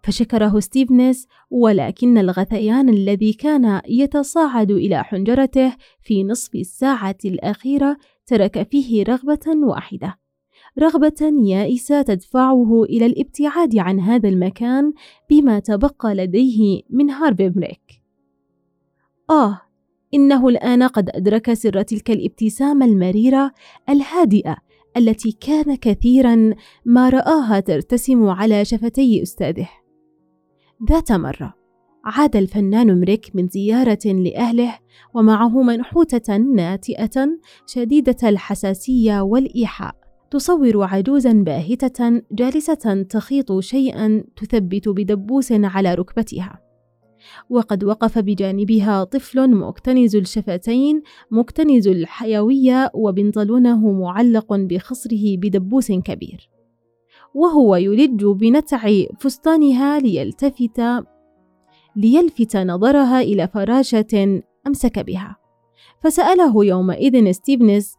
[0.02, 9.04] فشكره ستيفنس ولكن الغثيان الذي كان يتصاعد إلى حنجرته في نصف الساعة الأخيرة ترك فيه
[9.04, 10.23] رغبة واحدة.
[10.78, 14.92] رغبة يائسة تدفعه إلى الابتعاد عن هذا المكان
[15.30, 18.02] بما تبقى لديه من هارفي بريك.
[19.30, 19.60] آه،
[20.14, 23.52] إنه الآن قد أدرك سر تلك الابتسامة المريرة
[23.88, 24.56] الهادئة
[24.96, 29.68] التي كان كثيرا ما رآها ترتسم على شفتي أستاذه.
[30.90, 31.54] ذات مرة
[32.04, 34.78] عاد الفنان مريك من زيارة لأهله
[35.14, 37.28] ومعه منحوتة ناتئة
[37.66, 40.03] شديدة الحساسية والإيحاء
[40.34, 46.60] تصور عجوزا باهتة جالسة تخيط شيئا تثبت بدبوس على ركبتها.
[47.50, 56.50] وقد وقف بجانبها طفل مكتنز الشفتين مكتنز الحيوية وبنطلونه معلق بخصره بدبوس كبير.
[57.34, 60.82] وهو يلج بنتع فستانها ليلتفت
[61.96, 65.36] ليلفت نظرها إلى فراشة أمسك بها.
[66.00, 67.94] فسأله يومئذ ستيفنز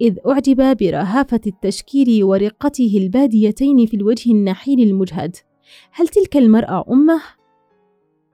[0.00, 5.36] إذ أعجب برهافة التشكيل ورقته الباديتين في الوجه النحيل المجهد.
[5.92, 7.22] هل تلك المرأة أمه؟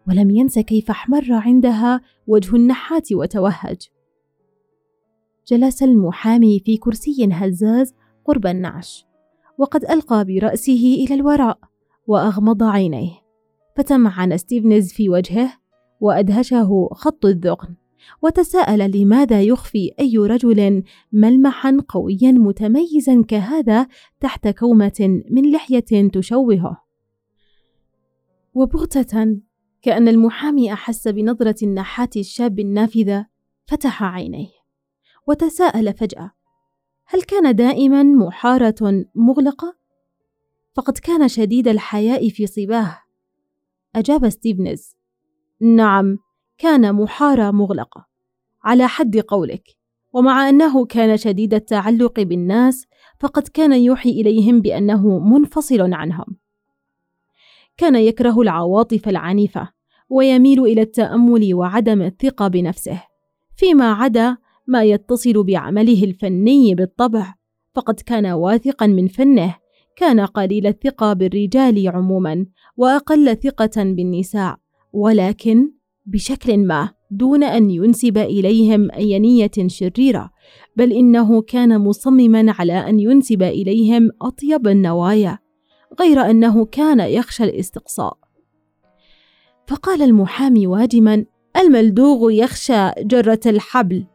[0.08, 3.88] ولم ينس كيف احمر عندها وجه النحات وتوهج.
[5.46, 7.94] جلس المحامي في كرسي هزاز
[8.24, 9.06] قرب النعش
[9.58, 11.58] وقد ألقى برأسه إلى الوراء
[12.06, 13.10] وأغمض عينيه
[13.76, 15.52] فتمعن ستيفنز في وجهه
[16.00, 17.74] وأدهشه خط الذقن.
[18.22, 23.86] وتساءل لماذا يخفي أي رجل ملمحا قويا متميزا كهذا
[24.20, 26.82] تحت كومة من لحية تشوهه
[28.54, 29.40] وبغتة
[29.82, 33.26] كأن المحامي أحس بنظرة النحات الشاب النافذة
[33.66, 34.62] فتح عينيه
[35.26, 36.30] وتساءل فجأة
[37.06, 39.76] هل كان دائما محارة مغلقة؟
[40.74, 42.98] فقد كان شديد الحياء في صباه
[43.96, 44.96] أجاب ستيفنز
[45.60, 46.18] نعم
[46.58, 48.06] كان محارة مغلقة
[48.64, 49.62] على حد قولك.
[50.12, 52.86] ومع أنه كان شديد التعلق بالناس
[53.20, 56.24] فقد كان يوحي إليهم بأنه منفصل عنهم.
[57.76, 59.68] كان يكره العواطف العنيفة
[60.08, 63.02] ويميل إلى التأمل وعدم الثقة بنفسه.
[63.56, 64.36] فيما عدا
[64.66, 67.34] ما يتصل بعمله الفني بالطبع
[67.74, 69.56] فقد كان واثقا من فنه.
[69.96, 74.56] كان قليل الثقة بالرجال عموما وأقل ثقة بالنساء.
[74.92, 75.72] ولكن
[76.06, 80.30] بشكل ما دون أن ينسب إليهم أي نية شريرة
[80.76, 85.38] بل إنه كان مصمما على أن ينسب إليهم أطيب النوايا
[86.00, 88.18] غير أنه كان يخشى الاستقصاء.
[89.66, 91.24] فقال المحامي واجما
[91.56, 94.06] الملدوغ يخشى جرة الحبل.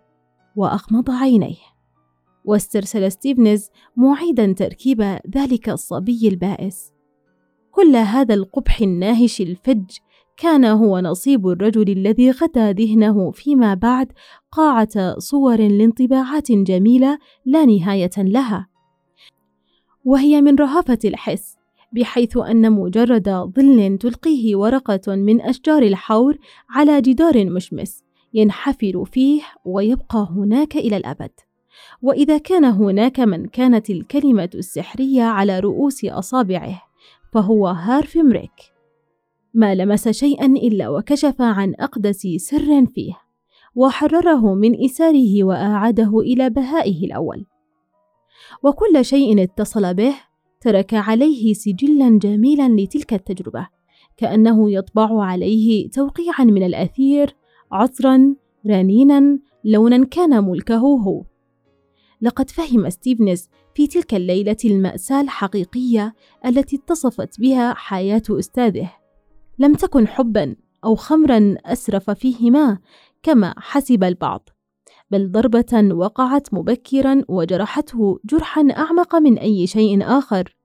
[0.56, 1.56] وأغمض عينيه.
[2.46, 5.02] واسترسل ستيفنز معيدا تركيب
[5.36, 6.92] ذلك الصبي البائس.
[7.72, 9.86] كل هذا القبح الناهش الفج
[10.38, 14.12] كان هو نصيب الرجل الذي غدا ذهنه فيما بعد
[14.52, 18.68] قاعة صور لانطباعات جميلة لا نهاية لها.
[20.06, 21.58] وهي من رهافة الحس
[21.92, 26.38] بحيث أن مجرد ظل تلقيه ورقة من أشجار الحور
[26.70, 31.32] على جدار مشمس ينحفر فيه ويبقى هناك إلى الأبد.
[32.02, 36.82] وإذا كان هناك من كانت الكلمة السحرية على رؤوس أصابعه
[37.34, 38.77] فهو هارف مريك
[39.54, 43.14] ما لمس شيئا إلا وكشف عن أقدس سر فيه
[43.76, 47.46] وحرره من إساره وأعاده إلى بهائه الأول.
[48.64, 50.14] وكل شيء اتصل به
[50.62, 53.68] ترك عليه سجلا جميلا لتلك التجربة
[54.18, 57.36] كأنه يطبع عليه توقيعا من الأثير
[57.72, 58.36] عطرا
[58.68, 61.24] رنينا لونا كان ملكه هو.
[62.22, 68.92] لقد فهم ستيفنز في تلك الليلة المأساة الحقيقية التي اتصفت بها حياة أستاذه.
[69.60, 72.80] لم تكن حبا أو خمرا أسرف فيهما
[73.24, 74.50] كما حسب البعض
[75.12, 80.56] بل ضربة وقعت مبكرا وجرحته جرحا أعمق من أي شيء آخر.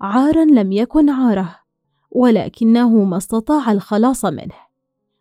[0.00, 1.58] عارا لم يكن عارة
[2.10, 4.54] ولكنه ما استطاع الخلاص منه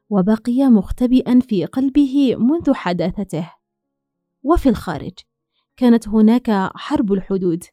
[0.10, 3.52] وبقي مختبئا في قلبه منذ حداثته.
[4.44, 5.14] وفي الخارج
[5.78, 7.64] كانت هناك حرب الحدود.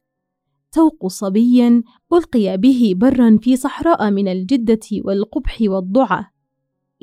[0.72, 6.25] توق صبي ألقي به برا في صحراء من الجدة والقبح والضعى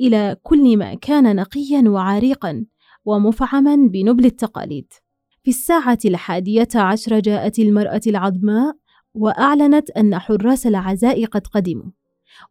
[0.00, 2.66] إلى كل ما كان نقيا وعريقا
[3.04, 4.92] ومفعما بنبل التقاليد.
[5.42, 8.76] في الساعة الحادية عشر جاءت المرأة العظماء
[9.14, 11.90] وأعلنت أن حراس العزاء قد قدموا.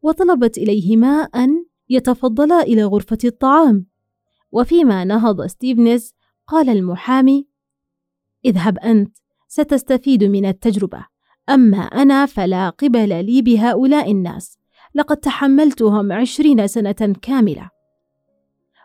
[0.01, 3.86] وطلبت إليهما أن يتفضلا إلى غرفة الطعام.
[4.51, 6.13] وفيما نهض ستيفنز
[6.47, 7.47] قال المحامي
[8.45, 9.18] اذهب أنت.
[9.56, 11.06] ستستفيد من التجربة.
[11.49, 14.58] أما أنا فلا قبل لي بهؤلاء الناس.
[14.95, 17.70] لقد تحملتهم عشرين سنة كاملة.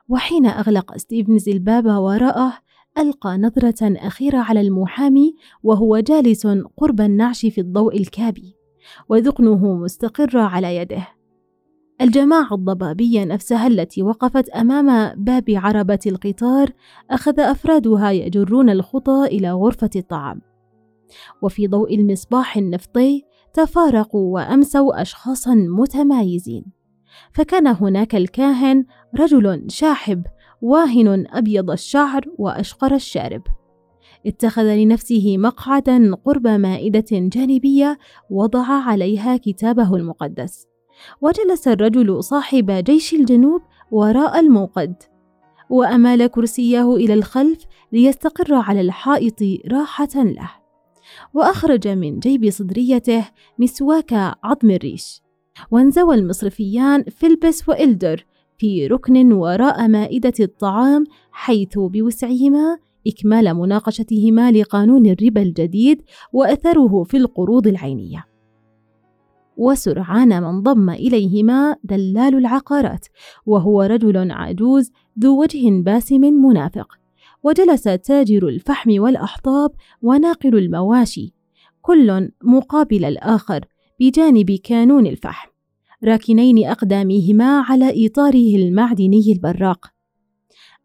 [0.08, 2.52] وحين أغلق ستيفنز الباب وراءه
[2.98, 6.46] ألقى نظرة أخيرة على المحامي وهو جالس
[6.76, 8.54] قرب النعش في الضوء الكابي
[9.08, 11.08] وذقنه مستقرة على يده.
[12.00, 16.70] الجماعة الضبابية نفسها التي وقفت أمام باب عربة القطار
[17.10, 20.49] أخذ أفرادها يجرون الخطى إلى غرفة الطعام.
[21.42, 23.22] وفي ضوء المصباح النفطي
[23.54, 26.64] تفارقوا وأمسوا أشخاصا متمايزين.
[27.32, 28.84] فكان هناك الكاهن
[29.20, 30.22] رجل شاحب
[30.62, 33.42] واهن أبيض الشعر وأشقر الشارب.
[34.26, 37.98] اتخذ لنفسه مقعدا قرب مائدة جانبية
[38.30, 40.66] وضع عليها كتابه المقدس.
[41.20, 44.94] وجلس الرجل صاحب جيش الجنوب وراء الموقد.
[45.70, 47.58] وأمال كرسيه إلى الخلف
[47.92, 49.38] ليستقر على الحائط
[49.72, 50.59] راحة له.
[51.34, 54.12] وأخرج من جيب صدريته مسواك
[54.44, 55.22] عظم الريش
[55.70, 58.26] وانزوى المصرفيان فيلبس وإلدر
[58.58, 66.02] في ركن وراء مائدة الطعام حيث بوسعهما إكمال مناقشتهما لقانون الربا الجديد
[66.32, 68.24] وأثره في القروض العينية.
[69.56, 73.06] وسرعان ما انضم إليهما دلال العقارات
[73.46, 76.99] وهو رجل عجوز ذو وجه باسم منافق
[77.42, 79.70] وجلس تاجر الفحم والأحطاب
[80.02, 81.34] وناقل المواشي
[81.82, 83.60] كل مقابل الآخر
[84.00, 85.50] بجانب كانون الفحم
[86.04, 89.86] راكنين أقدامهما على إطاره المعدني البراق.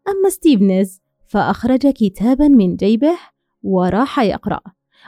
[0.08, 3.18] أما ستيفنز فأخرج كتابا من جيبه
[3.62, 4.60] وراح يقرأ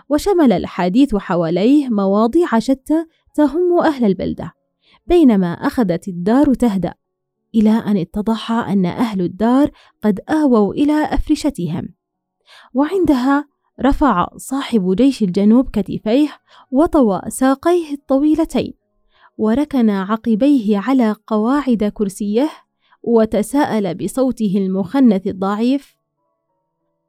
[0.08, 4.52] وشمل الحديث حواليه مواضيع شتى تهم أهل البلدة
[5.06, 6.94] بينما أخذت الدار تهدأ.
[7.54, 9.70] إلى أن اتضح أن أهل الدار
[10.02, 11.88] قد آووا إلى أفرشتهم
[12.74, 13.44] وعندها
[13.80, 16.28] رفع صاحب جيش الجنوب كتفيه
[16.70, 18.72] وطوى ساقيه الطويلتين
[19.38, 22.50] وركن عقبيه على قواعد كرسيه
[23.02, 25.94] وتساءل بصوته المخنث الضعيف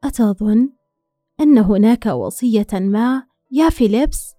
[0.04, 0.70] أتظن
[1.40, 4.36] أن هناك وصية ما يا فيليبس؟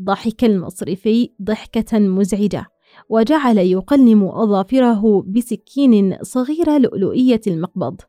[0.00, 2.66] ضحك المصرفي ضحكة مزعجة
[3.12, 8.00] وجعل يقلم أظافره بسكين صغيرة لؤلؤية المقبض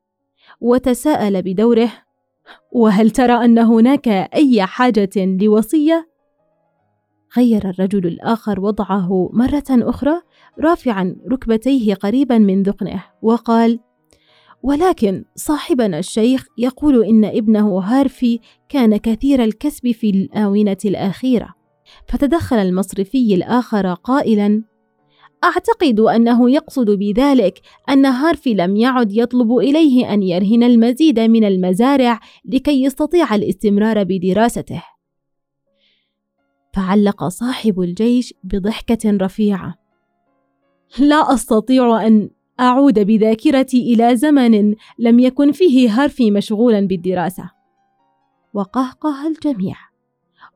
[0.62, 1.92] وتساءل بدوره
[2.72, 6.10] وهل ترى أن هناك أي حاجة لوصية؟
[7.38, 10.22] غير الرجل الآخر وضعه مرة أخرى
[10.60, 13.80] رافعا ركبتيه قريبا من ذقنه وقال
[14.64, 18.40] ولكن صاحبنا الشيخ يقول إن ابنه هارفي
[18.70, 21.50] كان كثير الكسب في الآونة الأخيرة
[22.08, 24.64] فتدخل المصرفي الآخر قائلا
[25.44, 32.20] أعتقد أنه يقصد بذلك أن هارفي لم يعد يطلب إليه أن يرهن المزيد من المزارع
[32.46, 34.84] لكي يستطيع الاستمرار بدراسته.
[36.74, 39.76] فعلق صاحب الجيش بضحكة رفيعة.
[41.00, 42.30] لا أستطيع أن
[42.60, 47.50] أعود بذاكرتي إلى زمن لم يكن فيه هارفي مشغولا بالدراسة.
[48.54, 49.76] وقهقه الجميع.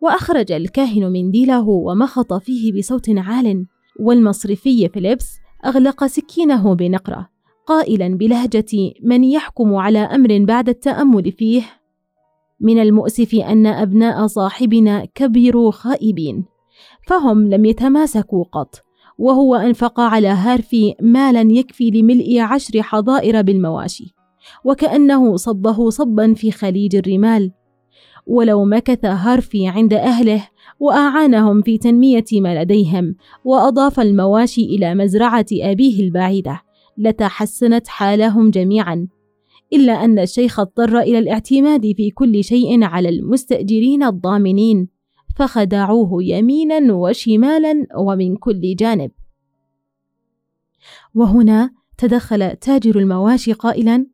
[0.01, 3.67] وأخرج الكاهن منديله ومخط فيه بصوت عال.
[3.99, 7.29] والمصرفي فيليبس أغلق سكينه بنقرة
[7.65, 11.63] قائلا بلهجة من يحكم على أمر بعد التأمل فيه
[12.61, 16.45] من المؤسف أن أبناء صاحبنا كبروا خائبين
[17.07, 18.81] فهم لم يتماسكوا قط
[19.17, 24.17] وهو أنفق على هارفي مالا يكفي لملء عشر حظائر بالمواشي
[24.63, 27.51] وكأنه صبه صبا في خليج الرمال.
[28.27, 30.47] ولو مكث هارفي عند أهله
[30.79, 33.15] وأعانهم في تنمية ما لديهم
[33.45, 36.61] وأضاف المواشي إلى مزرعة أبيه البعيدة
[36.97, 39.07] لتحسنت حالهم جميعا.
[39.73, 44.87] إلا أن الشيخ اضطر إلى الاعتماد في كل شيء على المستأجرين الضامنين
[45.35, 49.11] فخدعوه يمينا وشمالا ومن كل جانب.
[51.15, 54.07] وهنا تدخل تاجر المواشي قائلا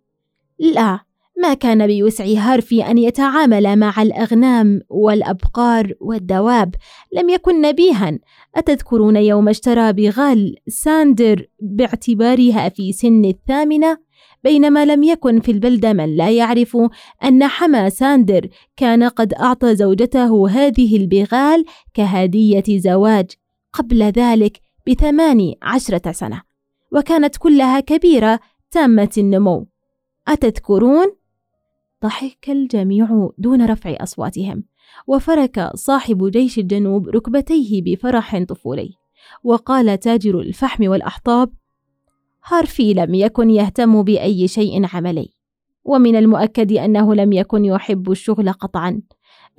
[0.59, 0.99] لا
[1.37, 6.75] ما كان بوسع هارفي أن يتعامل مع الأغنام والأبقار والدواب
[7.13, 8.19] لم يكن نبيها.
[8.55, 13.97] أتذكرون يوم اشترى بغال ساندر باعتبارها في سن الثامنة؟
[14.43, 16.77] بينما لم يكن في البلدة من لا يعرف
[17.23, 23.31] أن حما ساندر كان قد أعطى زوجته هذه البغال كهدية زواج
[23.73, 26.41] قبل ذلك بثمان عشرة سنة
[26.91, 28.39] وكانت كلها كبيرة
[28.71, 29.67] تامة النمو.
[30.27, 31.22] أتذكرون؟
[32.03, 34.63] ضحك الجميع دون رفع أصواتهم.
[35.07, 38.89] وفرك صاحب جيش الجنوب ركبتيه بفرح طفولي.
[39.43, 41.49] وقال تاجر الفحم والأحطاب
[42.45, 45.29] هارفي لم يكن يهتم بأي شيء عملي.
[45.85, 49.01] ومن المؤكد أنه لم يكن يحب الشغل قطعا.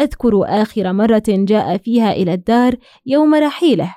[0.00, 2.76] أذكر آخر مرة جاء فيها إلى الدار
[3.06, 3.94] يوم رحيله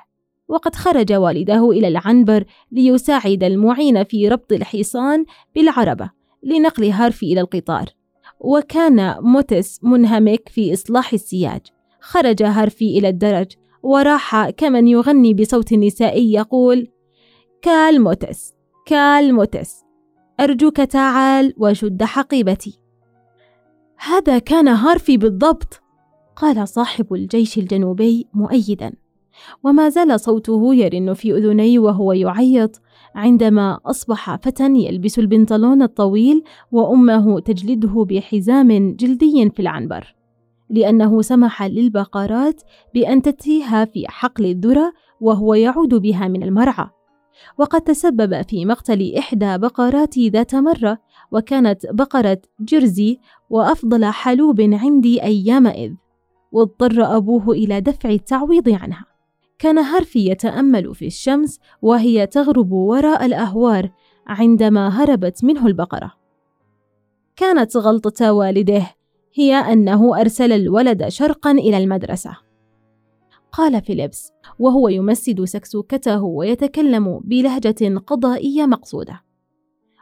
[0.48, 5.24] وقد خرج والده إلى العنبر ليساعد المعين في ربط الحصان
[5.54, 6.10] بالعربة
[6.42, 7.97] لنقل هارفي إلى القطار.
[8.40, 11.60] وكان موتس منهمك في إصلاح السياج.
[12.00, 13.46] خرج هارفي إلى الدرج
[13.82, 16.88] وراح كمن يغني بصوت نسائي يقول
[17.62, 18.54] كال موتس
[18.86, 19.84] كال موتس
[20.40, 22.78] أرجوك تعال وشد حقيبتي.
[23.96, 25.80] هذا كان هارفي بالضبط.
[26.36, 28.92] قال صاحب الجيش الجنوبي مؤيدا.
[29.64, 32.80] وما زال صوته يرن في أذني وهو يعيط
[33.14, 40.14] عندما أصبح فتى يلبس البنطلون الطويل وأمه تجلده بحزام جلدي في العنبر
[40.70, 42.62] لأنه سمح للبقرات
[42.94, 46.86] بأن تتيها في حقل الذرة وهو يعود بها من المرعى.
[47.58, 50.98] وقد تسبب في مقتل إحدى بقراتي ذات مرة
[51.32, 53.18] وكانت بقرة جرزي
[53.50, 55.92] وأفضل حلوب عندي أيامئذ
[56.52, 59.04] واضطر أبوه إلى دفع التعويض عنها.
[59.58, 63.90] كان هارفي يتأمل في الشمس وهي تغرب وراء الأهوار
[64.26, 66.12] عندما هربت منه البقرة.
[67.36, 68.86] كانت غلطة والده
[69.34, 72.36] هي أنه أرسل الولد شرقا إلى المدرسة.
[73.52, 79.22] قال فيليبس وهو يمسد سكسوكته ويتكلم بلهجة قضائية مقصودة.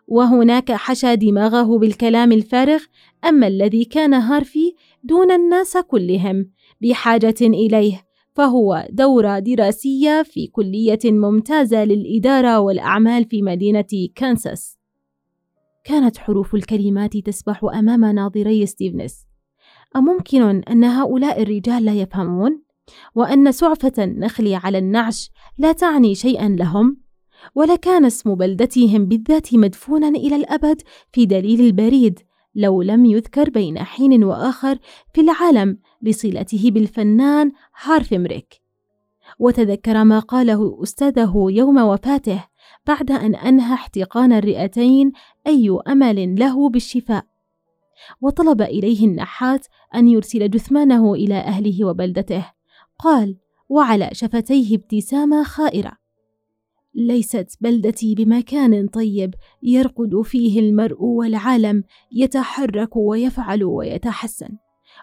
[0.09, 2.83] وهناك حشى دماغه بالكلام الفارغ
[3.25, 6.51] أما الذي كان هارفي دون الناس كلهم
[6.81, 14.79] بحاجة إليه فهو دورة دراسية في كلية ممتازة للإدارة والأعمال في مدينة كانساس
[15.85, 19.27] كانت حروف الكلمات تسبح أمام ناظري ستيفنس
[19.97, 22.63] أممكن أن هؤلاء الرجال لا يفهمون؟
[23.15, 26.97] وأن سعفة النخل على النعش لا تعني شيئا لهم؟
[27.55, 30.83] ولكان اسم بلدتهم بالذات مدفونا إلى الأبد
[31.13, 32.21] في دليل البريد
[32.57, 34.79] لو لم يذكر بين حين وآخر
[35.15, 37.53] في العالم لصلته بالفنان
[37.83, 38.67] هارفمريك
[39.39, 42.45] وتذكر ما قاله أستاذه يوم وفاته
[42.87, 45.13] بعد أن أنهى احتقان الرئتين
[45.47, 47.27] أي أمل له بالشفاء.
[48.21, 52.47] وطلب إليه النحات أن يرسل جثمانه إلى أهله وبلدته.
[52.99, 53.37] قال
[53.69, 56.06] وعلى شفتيه ابتسامة خائرة.
[56.97, 64.49] ليست بلدتي بمكان طيب يرقد فيه المرء والعالم يتحرك ويفعل ويتحسن.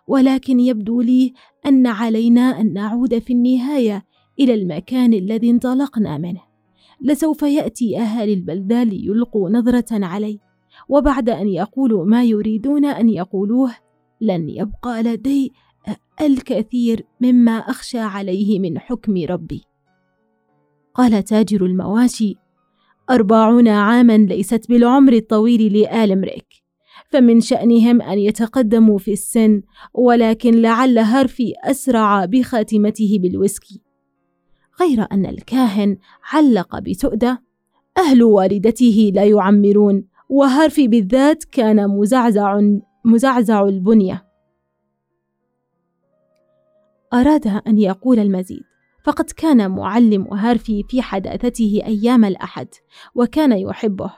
[0.08, 1.34] ولكن يبدو لي
[1.66, 4.06] أن علينا أن نعود في النهاية
[4.40, 6.42] إلى المكان الذي انطلقنا منه.
[7.02, 10.40] لسوف يأتي اهالي البلده ليلقوا نظرة علي
[10.90, 13.76] وبعد أن يقولوا ما يريدون أن يقولوه
[14.22, 15.52] لن يبقى لدي
[16.22, 19.73] الكثير مما أخشى عليه من حكم ربي.
[20.94, 22.36] قال تاجر المواشي
[23.10, 26.48] أربعون عاما ليست بالعمر الطويل لآل مريك
[27.10, 29.62] فمن شأنهم أن يتقدموا في السن
[29.94, 33.82] ولكن لعل هارفي أسرع بخاتمته بالويسكي
[34.82, 35.98] غير أن الكاهن
[36.34, 37.44] علق بتؤدة
[37.98, 42.62] أهل والدته لا يعمرون وهارفي بالذات كان مزعزع
[43.06, 44.26] مزعزع البنية.
[47.14, 48.73] أراد أن يقول المزيد
[49.04, 52.68] فقد كان معلم هارفي في حداثته أيام الأحد
[53.16, 54.14] وكان يحبه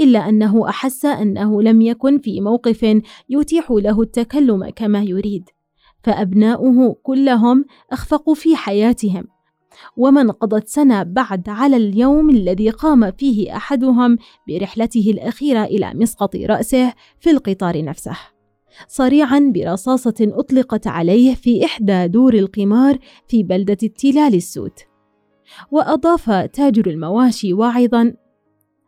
[0.00, 5.48] إلا أنه أحس أنه لم يكن في موقف يتيح له التكلم كما يريد
[6.02, 9.24] فأبناؤه كلهم أخفقوا في حياتهم
[9.96, 14.18] ومن قضت سنة بعد على اليوم الذي قام فيه أحدهم
[14.48, 18.33] برحلته الأخيرة إلى مسقط رأسه في القطار نفسه.
[18.88, 22.98] صريعا برصاصة أطلقت عليه في إحدى دور القمار
[23.28, 24.72] في بلدة التلال السود
[25.70, 28.14] وأضاف تاجر المواشي واعظا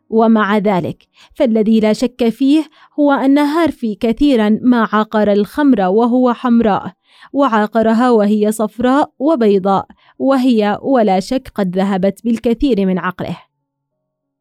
[0.09, 2.63] ومع ذلك فالذي لا شك فيه
[2.99, 6.93] هو أن هارفي كثيرا ما عاقر الخمر وهو حمراء
[7.33, 9.87] وعاقرها وهي صفراء وبيضاء
[10.19, 13.37] وهي ولا شك قد ذهبت بالكثير من عقله.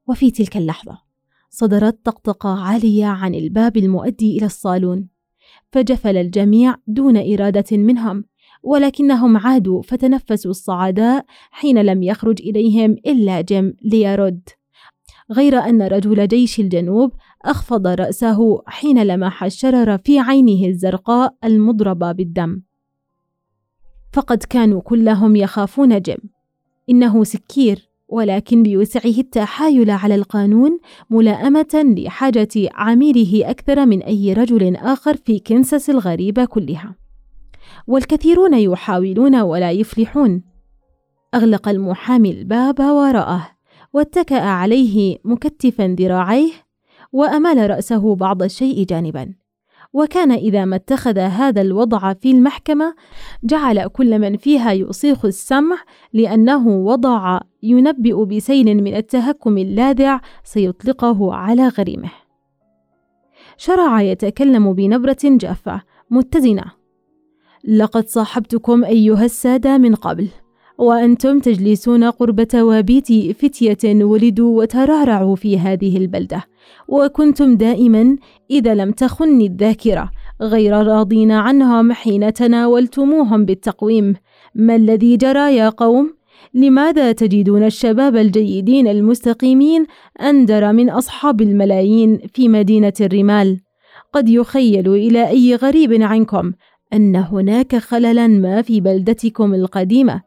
[0.08, 0.98] وفي تلك اللحظة
[1.50, 5.08] صدرت طقطقة عالية عن الباب المؤدي إلى الصالون.
[5.72, 8.24] فجفل الجميع دون إرادة منهم
[8.62, 14.48] ولكنهم عادوا فتنفسوا الصعداء حين لم يخرج إليهم إلا جيم ليرد.
[15.32, 17.12] غير أن رجل جيش الجنوب
[17.44, 22.62] أخفض رأسه حين لمح الشرر في عينه الزرقاء المضرجة بالدم.
[24.12, 26.18] فقد كانوا كلهم يخافون جيم
[26.90, 27.85] إنه سكير.
[28.08, 30.78] ولكن بوسعه التحايل على القانون
[31.10, 36.94] ملائمة لحاجة عميله أكثر من أي رجل آخر في كنساس الغريبة كلها.
[37.86, 40.42] والكثيرون يحاولون ولا يفلحون.
[41.34, 43.48] أغلق المحامي الباب وراءه،
[43.92, 46.52] واتكأ عليه مكتفا ذراعيه،
[47.12, 49.34] وأمال رأسه بعض الشيء جانبا.
[49.96, 52.94] وكان إذا ما اتخذ هذا الوضع في المحكمة
[53.44, 55.76] جعل كل من فيها يصيخ السمع
[56.12, 62.10] لأنه وضع ينبئ بسيل من التهكم اللاذع سيطلقه على غريمه.
[63.56, 66.64] شرع يتكلم بنبرة جافة متزنة
[67.64, 70.28] لقد صاحبتكم أيها السادة من قبل
[70.78, 76.44] وأنتم تجلسون قرب توابيت فتية ولدوا وترعرعوا في هذه البلدة
[76.88, 78.16] وكنتم دائما
[78.50, 80.10] إذا لم تخني الذاكرة
[80.42, 84.14] غير راضين عنهم حين تناولتموهم بالتقويم.
[84.54, 86.14] ما الذي جرى يا قوم؟
[86.54, 89.86] لماذا تجدون الشباب الجيدين المستقيمين
[90.22, 93.60] أندر من أصحاب الملايين في مدينة الرمال؟
[94.12, 96.52] قد يخيل إلى أي غريب عنكم
[96.92, 100.22] أن هناك خللا ما في بلدتكم القديمة.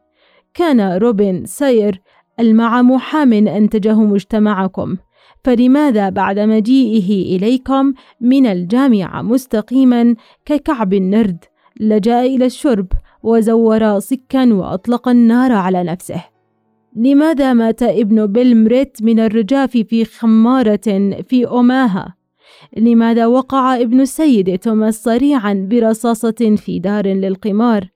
[0.54, 2.00] كان روبن ساير
[2.40, 4.96] المع محام أنتجه مجتمعكم.
[5.44, 10.14] فلماذا بعد مجيئه إليكم من الجامعة مستقيما
[10.44, 11.44] ككعب النرد
[11.80, 12.86] لجأ إلى الشرب
[13.22, 16.24] وزور سكا وأطلق النار على نفسه
[16.96, 22.14] لماذا مات ابن بيلمريت من الرجاف في خمارة في أوماها؟
[22.76, 27.88] لماذا وقع ابن السيد توماس صريعا برصاصة في دار للقمار؟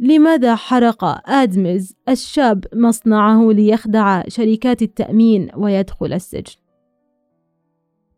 [0.00, 6.67] لماذا حرق آدمز الشاب مصنعه ليخدع شركات التأمين ويدخل السجن؟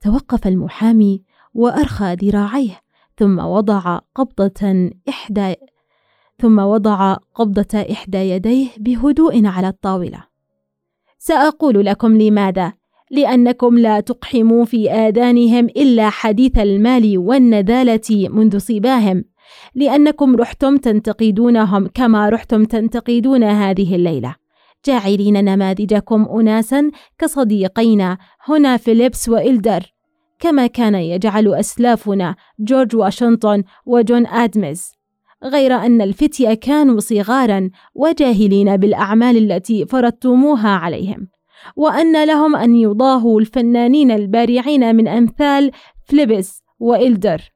[0.00, 1.22] توقف المحامي
[1.54, 2.80] وأرخى ذراعيه
[3.16, 5.54] ثم وضع قبضة إحدى
[6.38, 10.24] ثم وضع قبضة إحدى يديه بهدوء على الطاولة.
[11.18, 12.72] سأقول لكم لماذا،
[13.10, 19.24] لأنكم لا تقحموا في آذانهم إلا حديث المال والنذالة منذ صباهم،
[19.74, 24.39] لأنكم رحتم تنتقدونهم كما رحتم تنتقدون هذه الليلة.
[24.86, 28.18] جاعلين نماذجكم أناسا كصديقينا
[28.48, 29.92] هنا فيليبس وإلدر
[30.38, 34.92] كما كان يجعل أسلافنا جورج واشنطن وجون آدمز
[35.44, 41.28] غير أن الفتية كانوا صغارا وجاهلين بالأعمال التي فرضتموها عليهم
[41.76, 45.70] وأن لهم أن يضاهوا الفنانين البارعين من أمثال
[46.04, 47.52] فليبس وإلدر.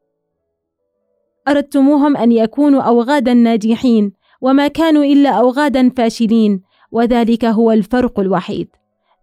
[1.48, 6.62] أردتموهم أن يكونوا أوغادا ناجحين وما كانوا إلا أوغادا فاشلين
[6.94, 8.68] وذلك هو الفرق الوحيد.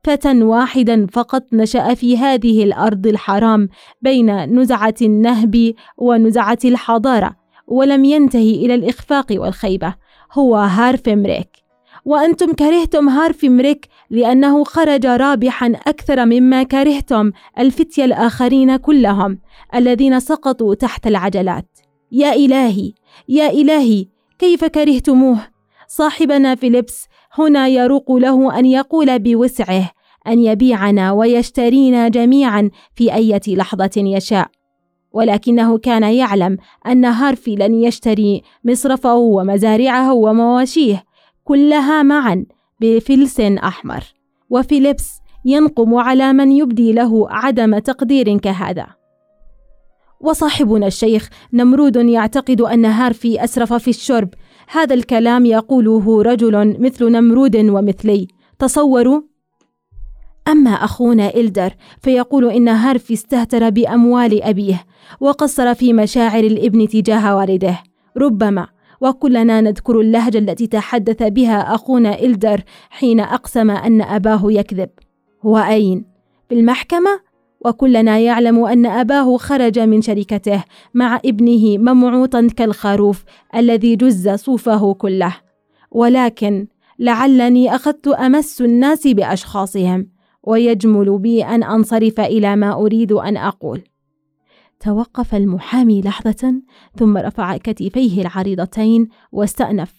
[0.04, 3.70] فتى واحدا فقط نشأ في هذه الأرض الحرام
[4.02, 7.36] بين نزعة النهب ونزعة الحضارة
[7.68, 9.96] ولم ينتهي إلى الإخفاق والخيبة.
[10.34, 11.50] هو هارفي مريك.
[12.06, 19.40] وأنتم كرهتم هارفي مريك لأنه خرج رابحا أكثر مما كرهتم الفتية الآخرين كلهم
[19.76, 21.68] الذين سقطوا تحت العجلات.
[22.12, 22.94] يا إلهي
[23.30, 24.08] يا إلهي
[24.40, 25.38] كيف كرهتموه؟
[25.94, 27.08] صاحبنا فيليبس.
[27.34, 29.92] هنا يروق له أن يقول بوسعه
[30.28, 34.48] أن يبيعنا ويشترينا جميعا في أية لحظة يشاء.
[35.14, 41.04] ولكنه كان يعلم أن هارفي لن يشتري مصرفه ومزارعه ومواشيه
[41.44, 42.46] كلها معا
[42.82, 44.04] بفلس أحمر.
[44.50, 45.12] وفيليبس
[45.46, 48.88] ينقم على من يبدي له عدم تقدير كهذا.
[50.22, 54.30] وصاحبنا الشيخ نمرود يعتقد أن هارفي أسرف في الشرب.
[54.72, 58.28] هذا الكلام يقوله رجل مثل نمرود ومثلي
[58.60, 59.22] تصوروا
[60.48, 64.86] أما أخونا إلدر فيقول إن هارفي استهتر بأموال أبيه
[65.20, 67.80] وقصر في مشاعر الإبن تجاه والده
[68.18, 68.68] ربما
[69.02, 74.90] وكلنا نذكر اللهجة التي تحدث بها أخونا إلدر حين أقسم أن أباه يكذب
[75.46, 76.06] هو أين؟
[76.50, 77.31] في المحكمة؟
[77.66, 83.24] وكلنا يعلم أن أباه خرج من شركته مع ابنه ممعوطا كالخروف
[83.55, 85.36] الذي جز صوفه كله.
[85.91, 86.68] ولكن
[86.99, 90.07] لعلني أخذت أمس الناس بأشخاصهم
[90.43, 93.82] ويجمل بي أن أنصرف إلى ما أريد أن أقول.
[94.80, 96.53] توقف المحامي لحظة
[96.97, 99.93] ثم رفع كتفيه العريضتين واستأنف.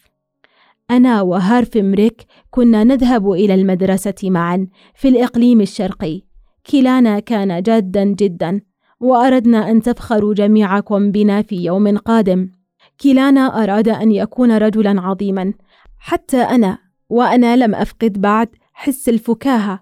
[0.91, 6.32] أنا وهارف مريك كنا نذهب إلى المدرسة معا في الإقليم الشرقي.
[6.71, 8.61] كلانا كان جادا جدا
[9.01, 12.49] وأردنا أن تفخروا جميعكم بنا في يوم قادم.
[13.01, 15.53] كلانا أراد أن يكون رجلا عظيما.
[15.99, 19.81] حتى أنا وأنا لم أفقد بعد حس الفكاهة.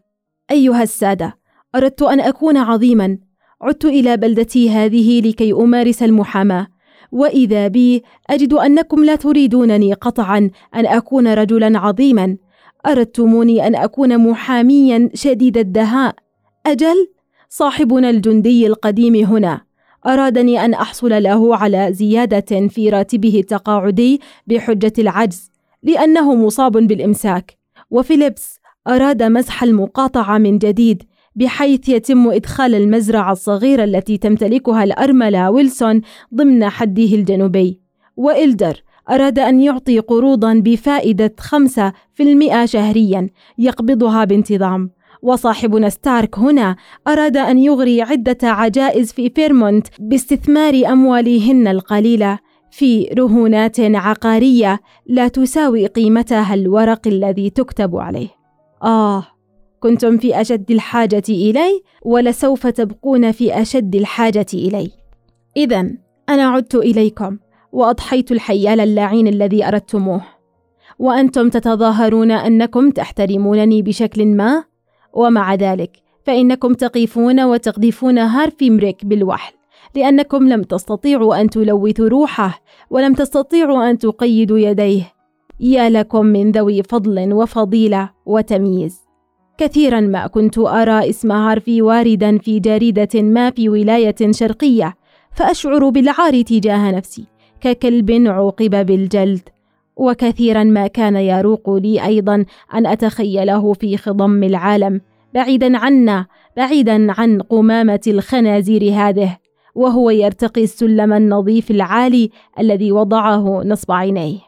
[0.51, 1.37] أيها السادة
[1.75, 3.19] أردت أن أكون عظيما.
[3.63, 6.67] عدت إلى بلدتي هذه لكي أمارس المحاماة.
[7.13, 12.37] وإذا بي أجد أنكم لا تريدونني قطعا أن أكون رجلا عظيما.
[12.87, 16.15] أردتموني أن أكون محاميا شديد الدهاء.
[16.67, 17.09] أجل
[17.49, 19.61] صاحبنا الجندي القديم هنا
[20.07, 25.51] أرادني أن أحصل له على زيادة في راتبه التقاعدي بحجة العجز
[25.83, 27.59] لأنه مصاب بالإمساك.
[27.91, 31.03] وفيليبس أراد مسح المقاطعة من جديد
[31.37, 36.01] بحيث يتم إدخال المزرعة الصغيرة التي تمتلكها الأرملة ويلسون
[36.35, 37.81] ضمن حده الجنوبي.
[38.17, 44.91] وإلدر أراد أن يعطي قروضا بفائدة خمسة في المئة شهريا يقبضها بانتظام.
[45.23, 46.77] وصاحبنا ستارك هنا
[47.09, 52.39] أراد أن يغري عدة عجائز في فيرمونت باستثمار أموالهن القليلة
[52.71, 58.29] في رهونات عقارية لا تساوي قيمتها الورق الذي تكتب عليه.
[58.83, 59.27] آه،
[59.81, 64.91] كنتم في أشد الحاجة إلي ولسوف تبقون في أشد الحاجة إلي.
[65.57, 65.81] إذا
[66.29, 67.39] أنا عدت إليكم
[67.73, 70.23] وأضحيت الحيال اللعين الذي أردتموه.
[70.99, 74.65] وأنتم تتظاهرون أنكم تحترمونني بشكل ما
[75.13, 75.91] ومع ذلك
[76.27, 79.53] فإنكم تقيفون وتقذفون هارفي مريك بالوحل
[79.95, 85.13] لأنكم لم تستطيعوا أن تلوثوا روحه ولم تستطيعوا أن تقيدوا يديه.
[85.61, 89.01] يا لكم من ذوي فضل وفضيلة وتمييز.
[89.59, 94.95] كثيرا ما كنت أرى اسم هارفي واردا في جريدة ما في ولاية شرقية
[95.37, 97.25] فأشعر بالعار تجاه نفسي
[97.61, 99.49] ككلب عوقب بالجلد.
[100.01, 102.45] وكثيرا ما كان يروق لي أيضا
[102.75, 105.01] أن أتخيله في خضم العالم.
[105.35, 106.27] بعيدا عنا
[106.57, 109.37] بعيدا عن قمامة الخنازير هذه
[109.75, 114.39] وهو يرتقي السلم النظيف العالي الذي وضعه نصب عينيه.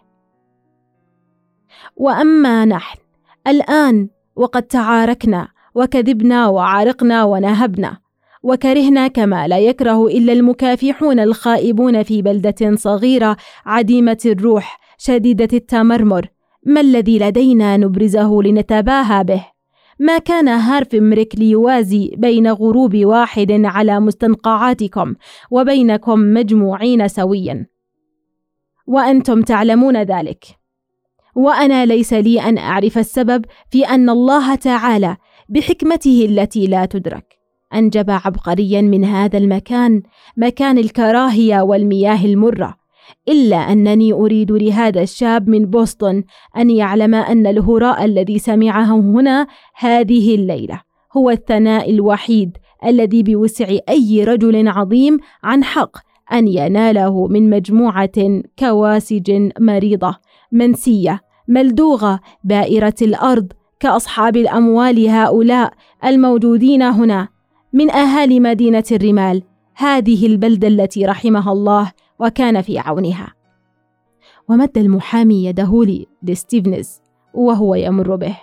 [1.97, 2.99] وأما نحن
[3.47, 8.02] الآن وقد تعاركنا وكذبنا وعارقنا ونهبنا.
[8.43, 13.37] وكرهنا كما لا يكره إلا المكافحون الخائبون في بلدة صغيرة
[13.67, 16.29] عديمة الروح شديدة التمرمر.
[16.67, 19.47] ما الذي لدينا نبرزه لنتباهى به؟
[19.99, 25.15] ما كان هارف مريك ليوازي بين غروب واحد على مستنقعاتكم
[25.51, 27.67] وبينكم مجموعين سويا؟
[28.87, 30.45] وأنتم تعلمون ذلك.
[31.35, 35.17] وأنا ليس لي أن أعرف السبب في أن الله تعالى
[35.49, 37.42] بحكمته التي لا تدرك.
[37.75, 40.03] أنجب عبقريا من هذا المكان
[40.37, 42.75] مكان الكراهية والمياه المرة.
[43.29, 46.25] إلا أنني أريد لهذا الشاب من بوسطن
[46.57, 49.47] أن يعلم أن الهراء الذي سمعه هنا
[49.77, 50.81] هذه الليلة
[51.17, 52.57] هو الثناء الوحيد
[52.87, 55.97] الذي بوسع أي رجل عظيم عن حق
[56.33, 60.17] أن يناله من مجموعة كواسج مريضة
[60.53, 65.73] منسية ملدوغة بائرة الأرض كأصحاب الأموال هؤلاء
[66.05, 67.29] الموجودين هنا.
[67.75, 69.43] من أهالي مدينة الرمال
[69.75, 73.33] هذه البلدة التي رحمها الله وكان في عونها.
[74.49, 75.87] ومد المحامي يده
[76.23, 77.01] لستيفنز
[77.35, 78.37] وهو يمر به.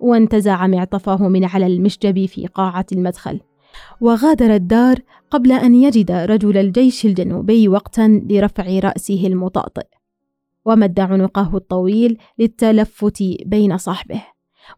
[0.00, 3.40] وانتزع معطفه من على المشجب في قاعة المدخل.
[4.00, 4.98] وغادر الدار
[5.30, 9.86] قبل أن يجد رجل الجيش الجنوبي وقتا لرفع رأسه المطأطئ.
[10.64, 14.22] ومد عنقه الطويل للتلفت بين صحبه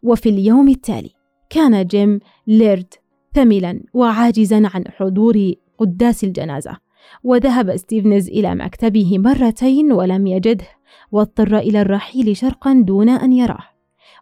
[0.03, 1.11] وفي اليوم التالي
[1.49, 2.93] كان جيم ليرد
[3.35, 6.77] ثملا وعاجزا عن حضور قداس الجنازة.
[7.23, 10.65] وذهب ستيفنز إلى مكتبه مرتين ولم يجده
[11.11, 13.63] واضطر إلى الرحيل شرقا دون أن يراه.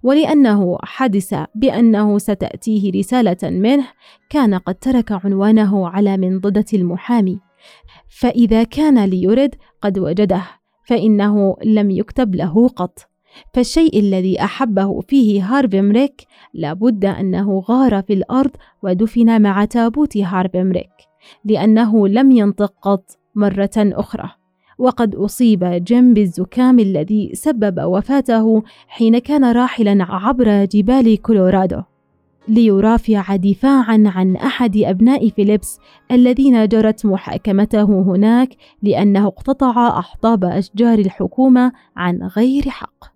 [0.03, 3.87] ولأنه حدث بأنه ستأتيه رسالة منه
[4.29, 7.39] كان قد ترك عنوانه على منضدة المحامي.
[8.09, 10.43] فإذا كان ليرد قد وجده
[10.87, 13.12] فإنه لم يكتب له قط.
[13.53, 18.51] فالشيء الذي أحبه فيه هارفي مريك لابد أنه غار في الأرض
[18.83, 21.13] ودفن مع تابوت هارفي مريك
[21.45, 24.29] لأنه لم ينطق قط مرة أخرى.
[24.77, 31.81] وقد أصيب جيم بالزكام الذي سبب وفاته حين كان راحلا عبر جبال كولورادو.
[32.47, 35.79] ليرافع دفاعا عن أحد أبناء فيليبس
[36.11, 38.49] الذين جرت محاكمته هناك
[38.81, 43.12] لأنه اقتطع أحطاب أشجار الحكومة عن غير حق.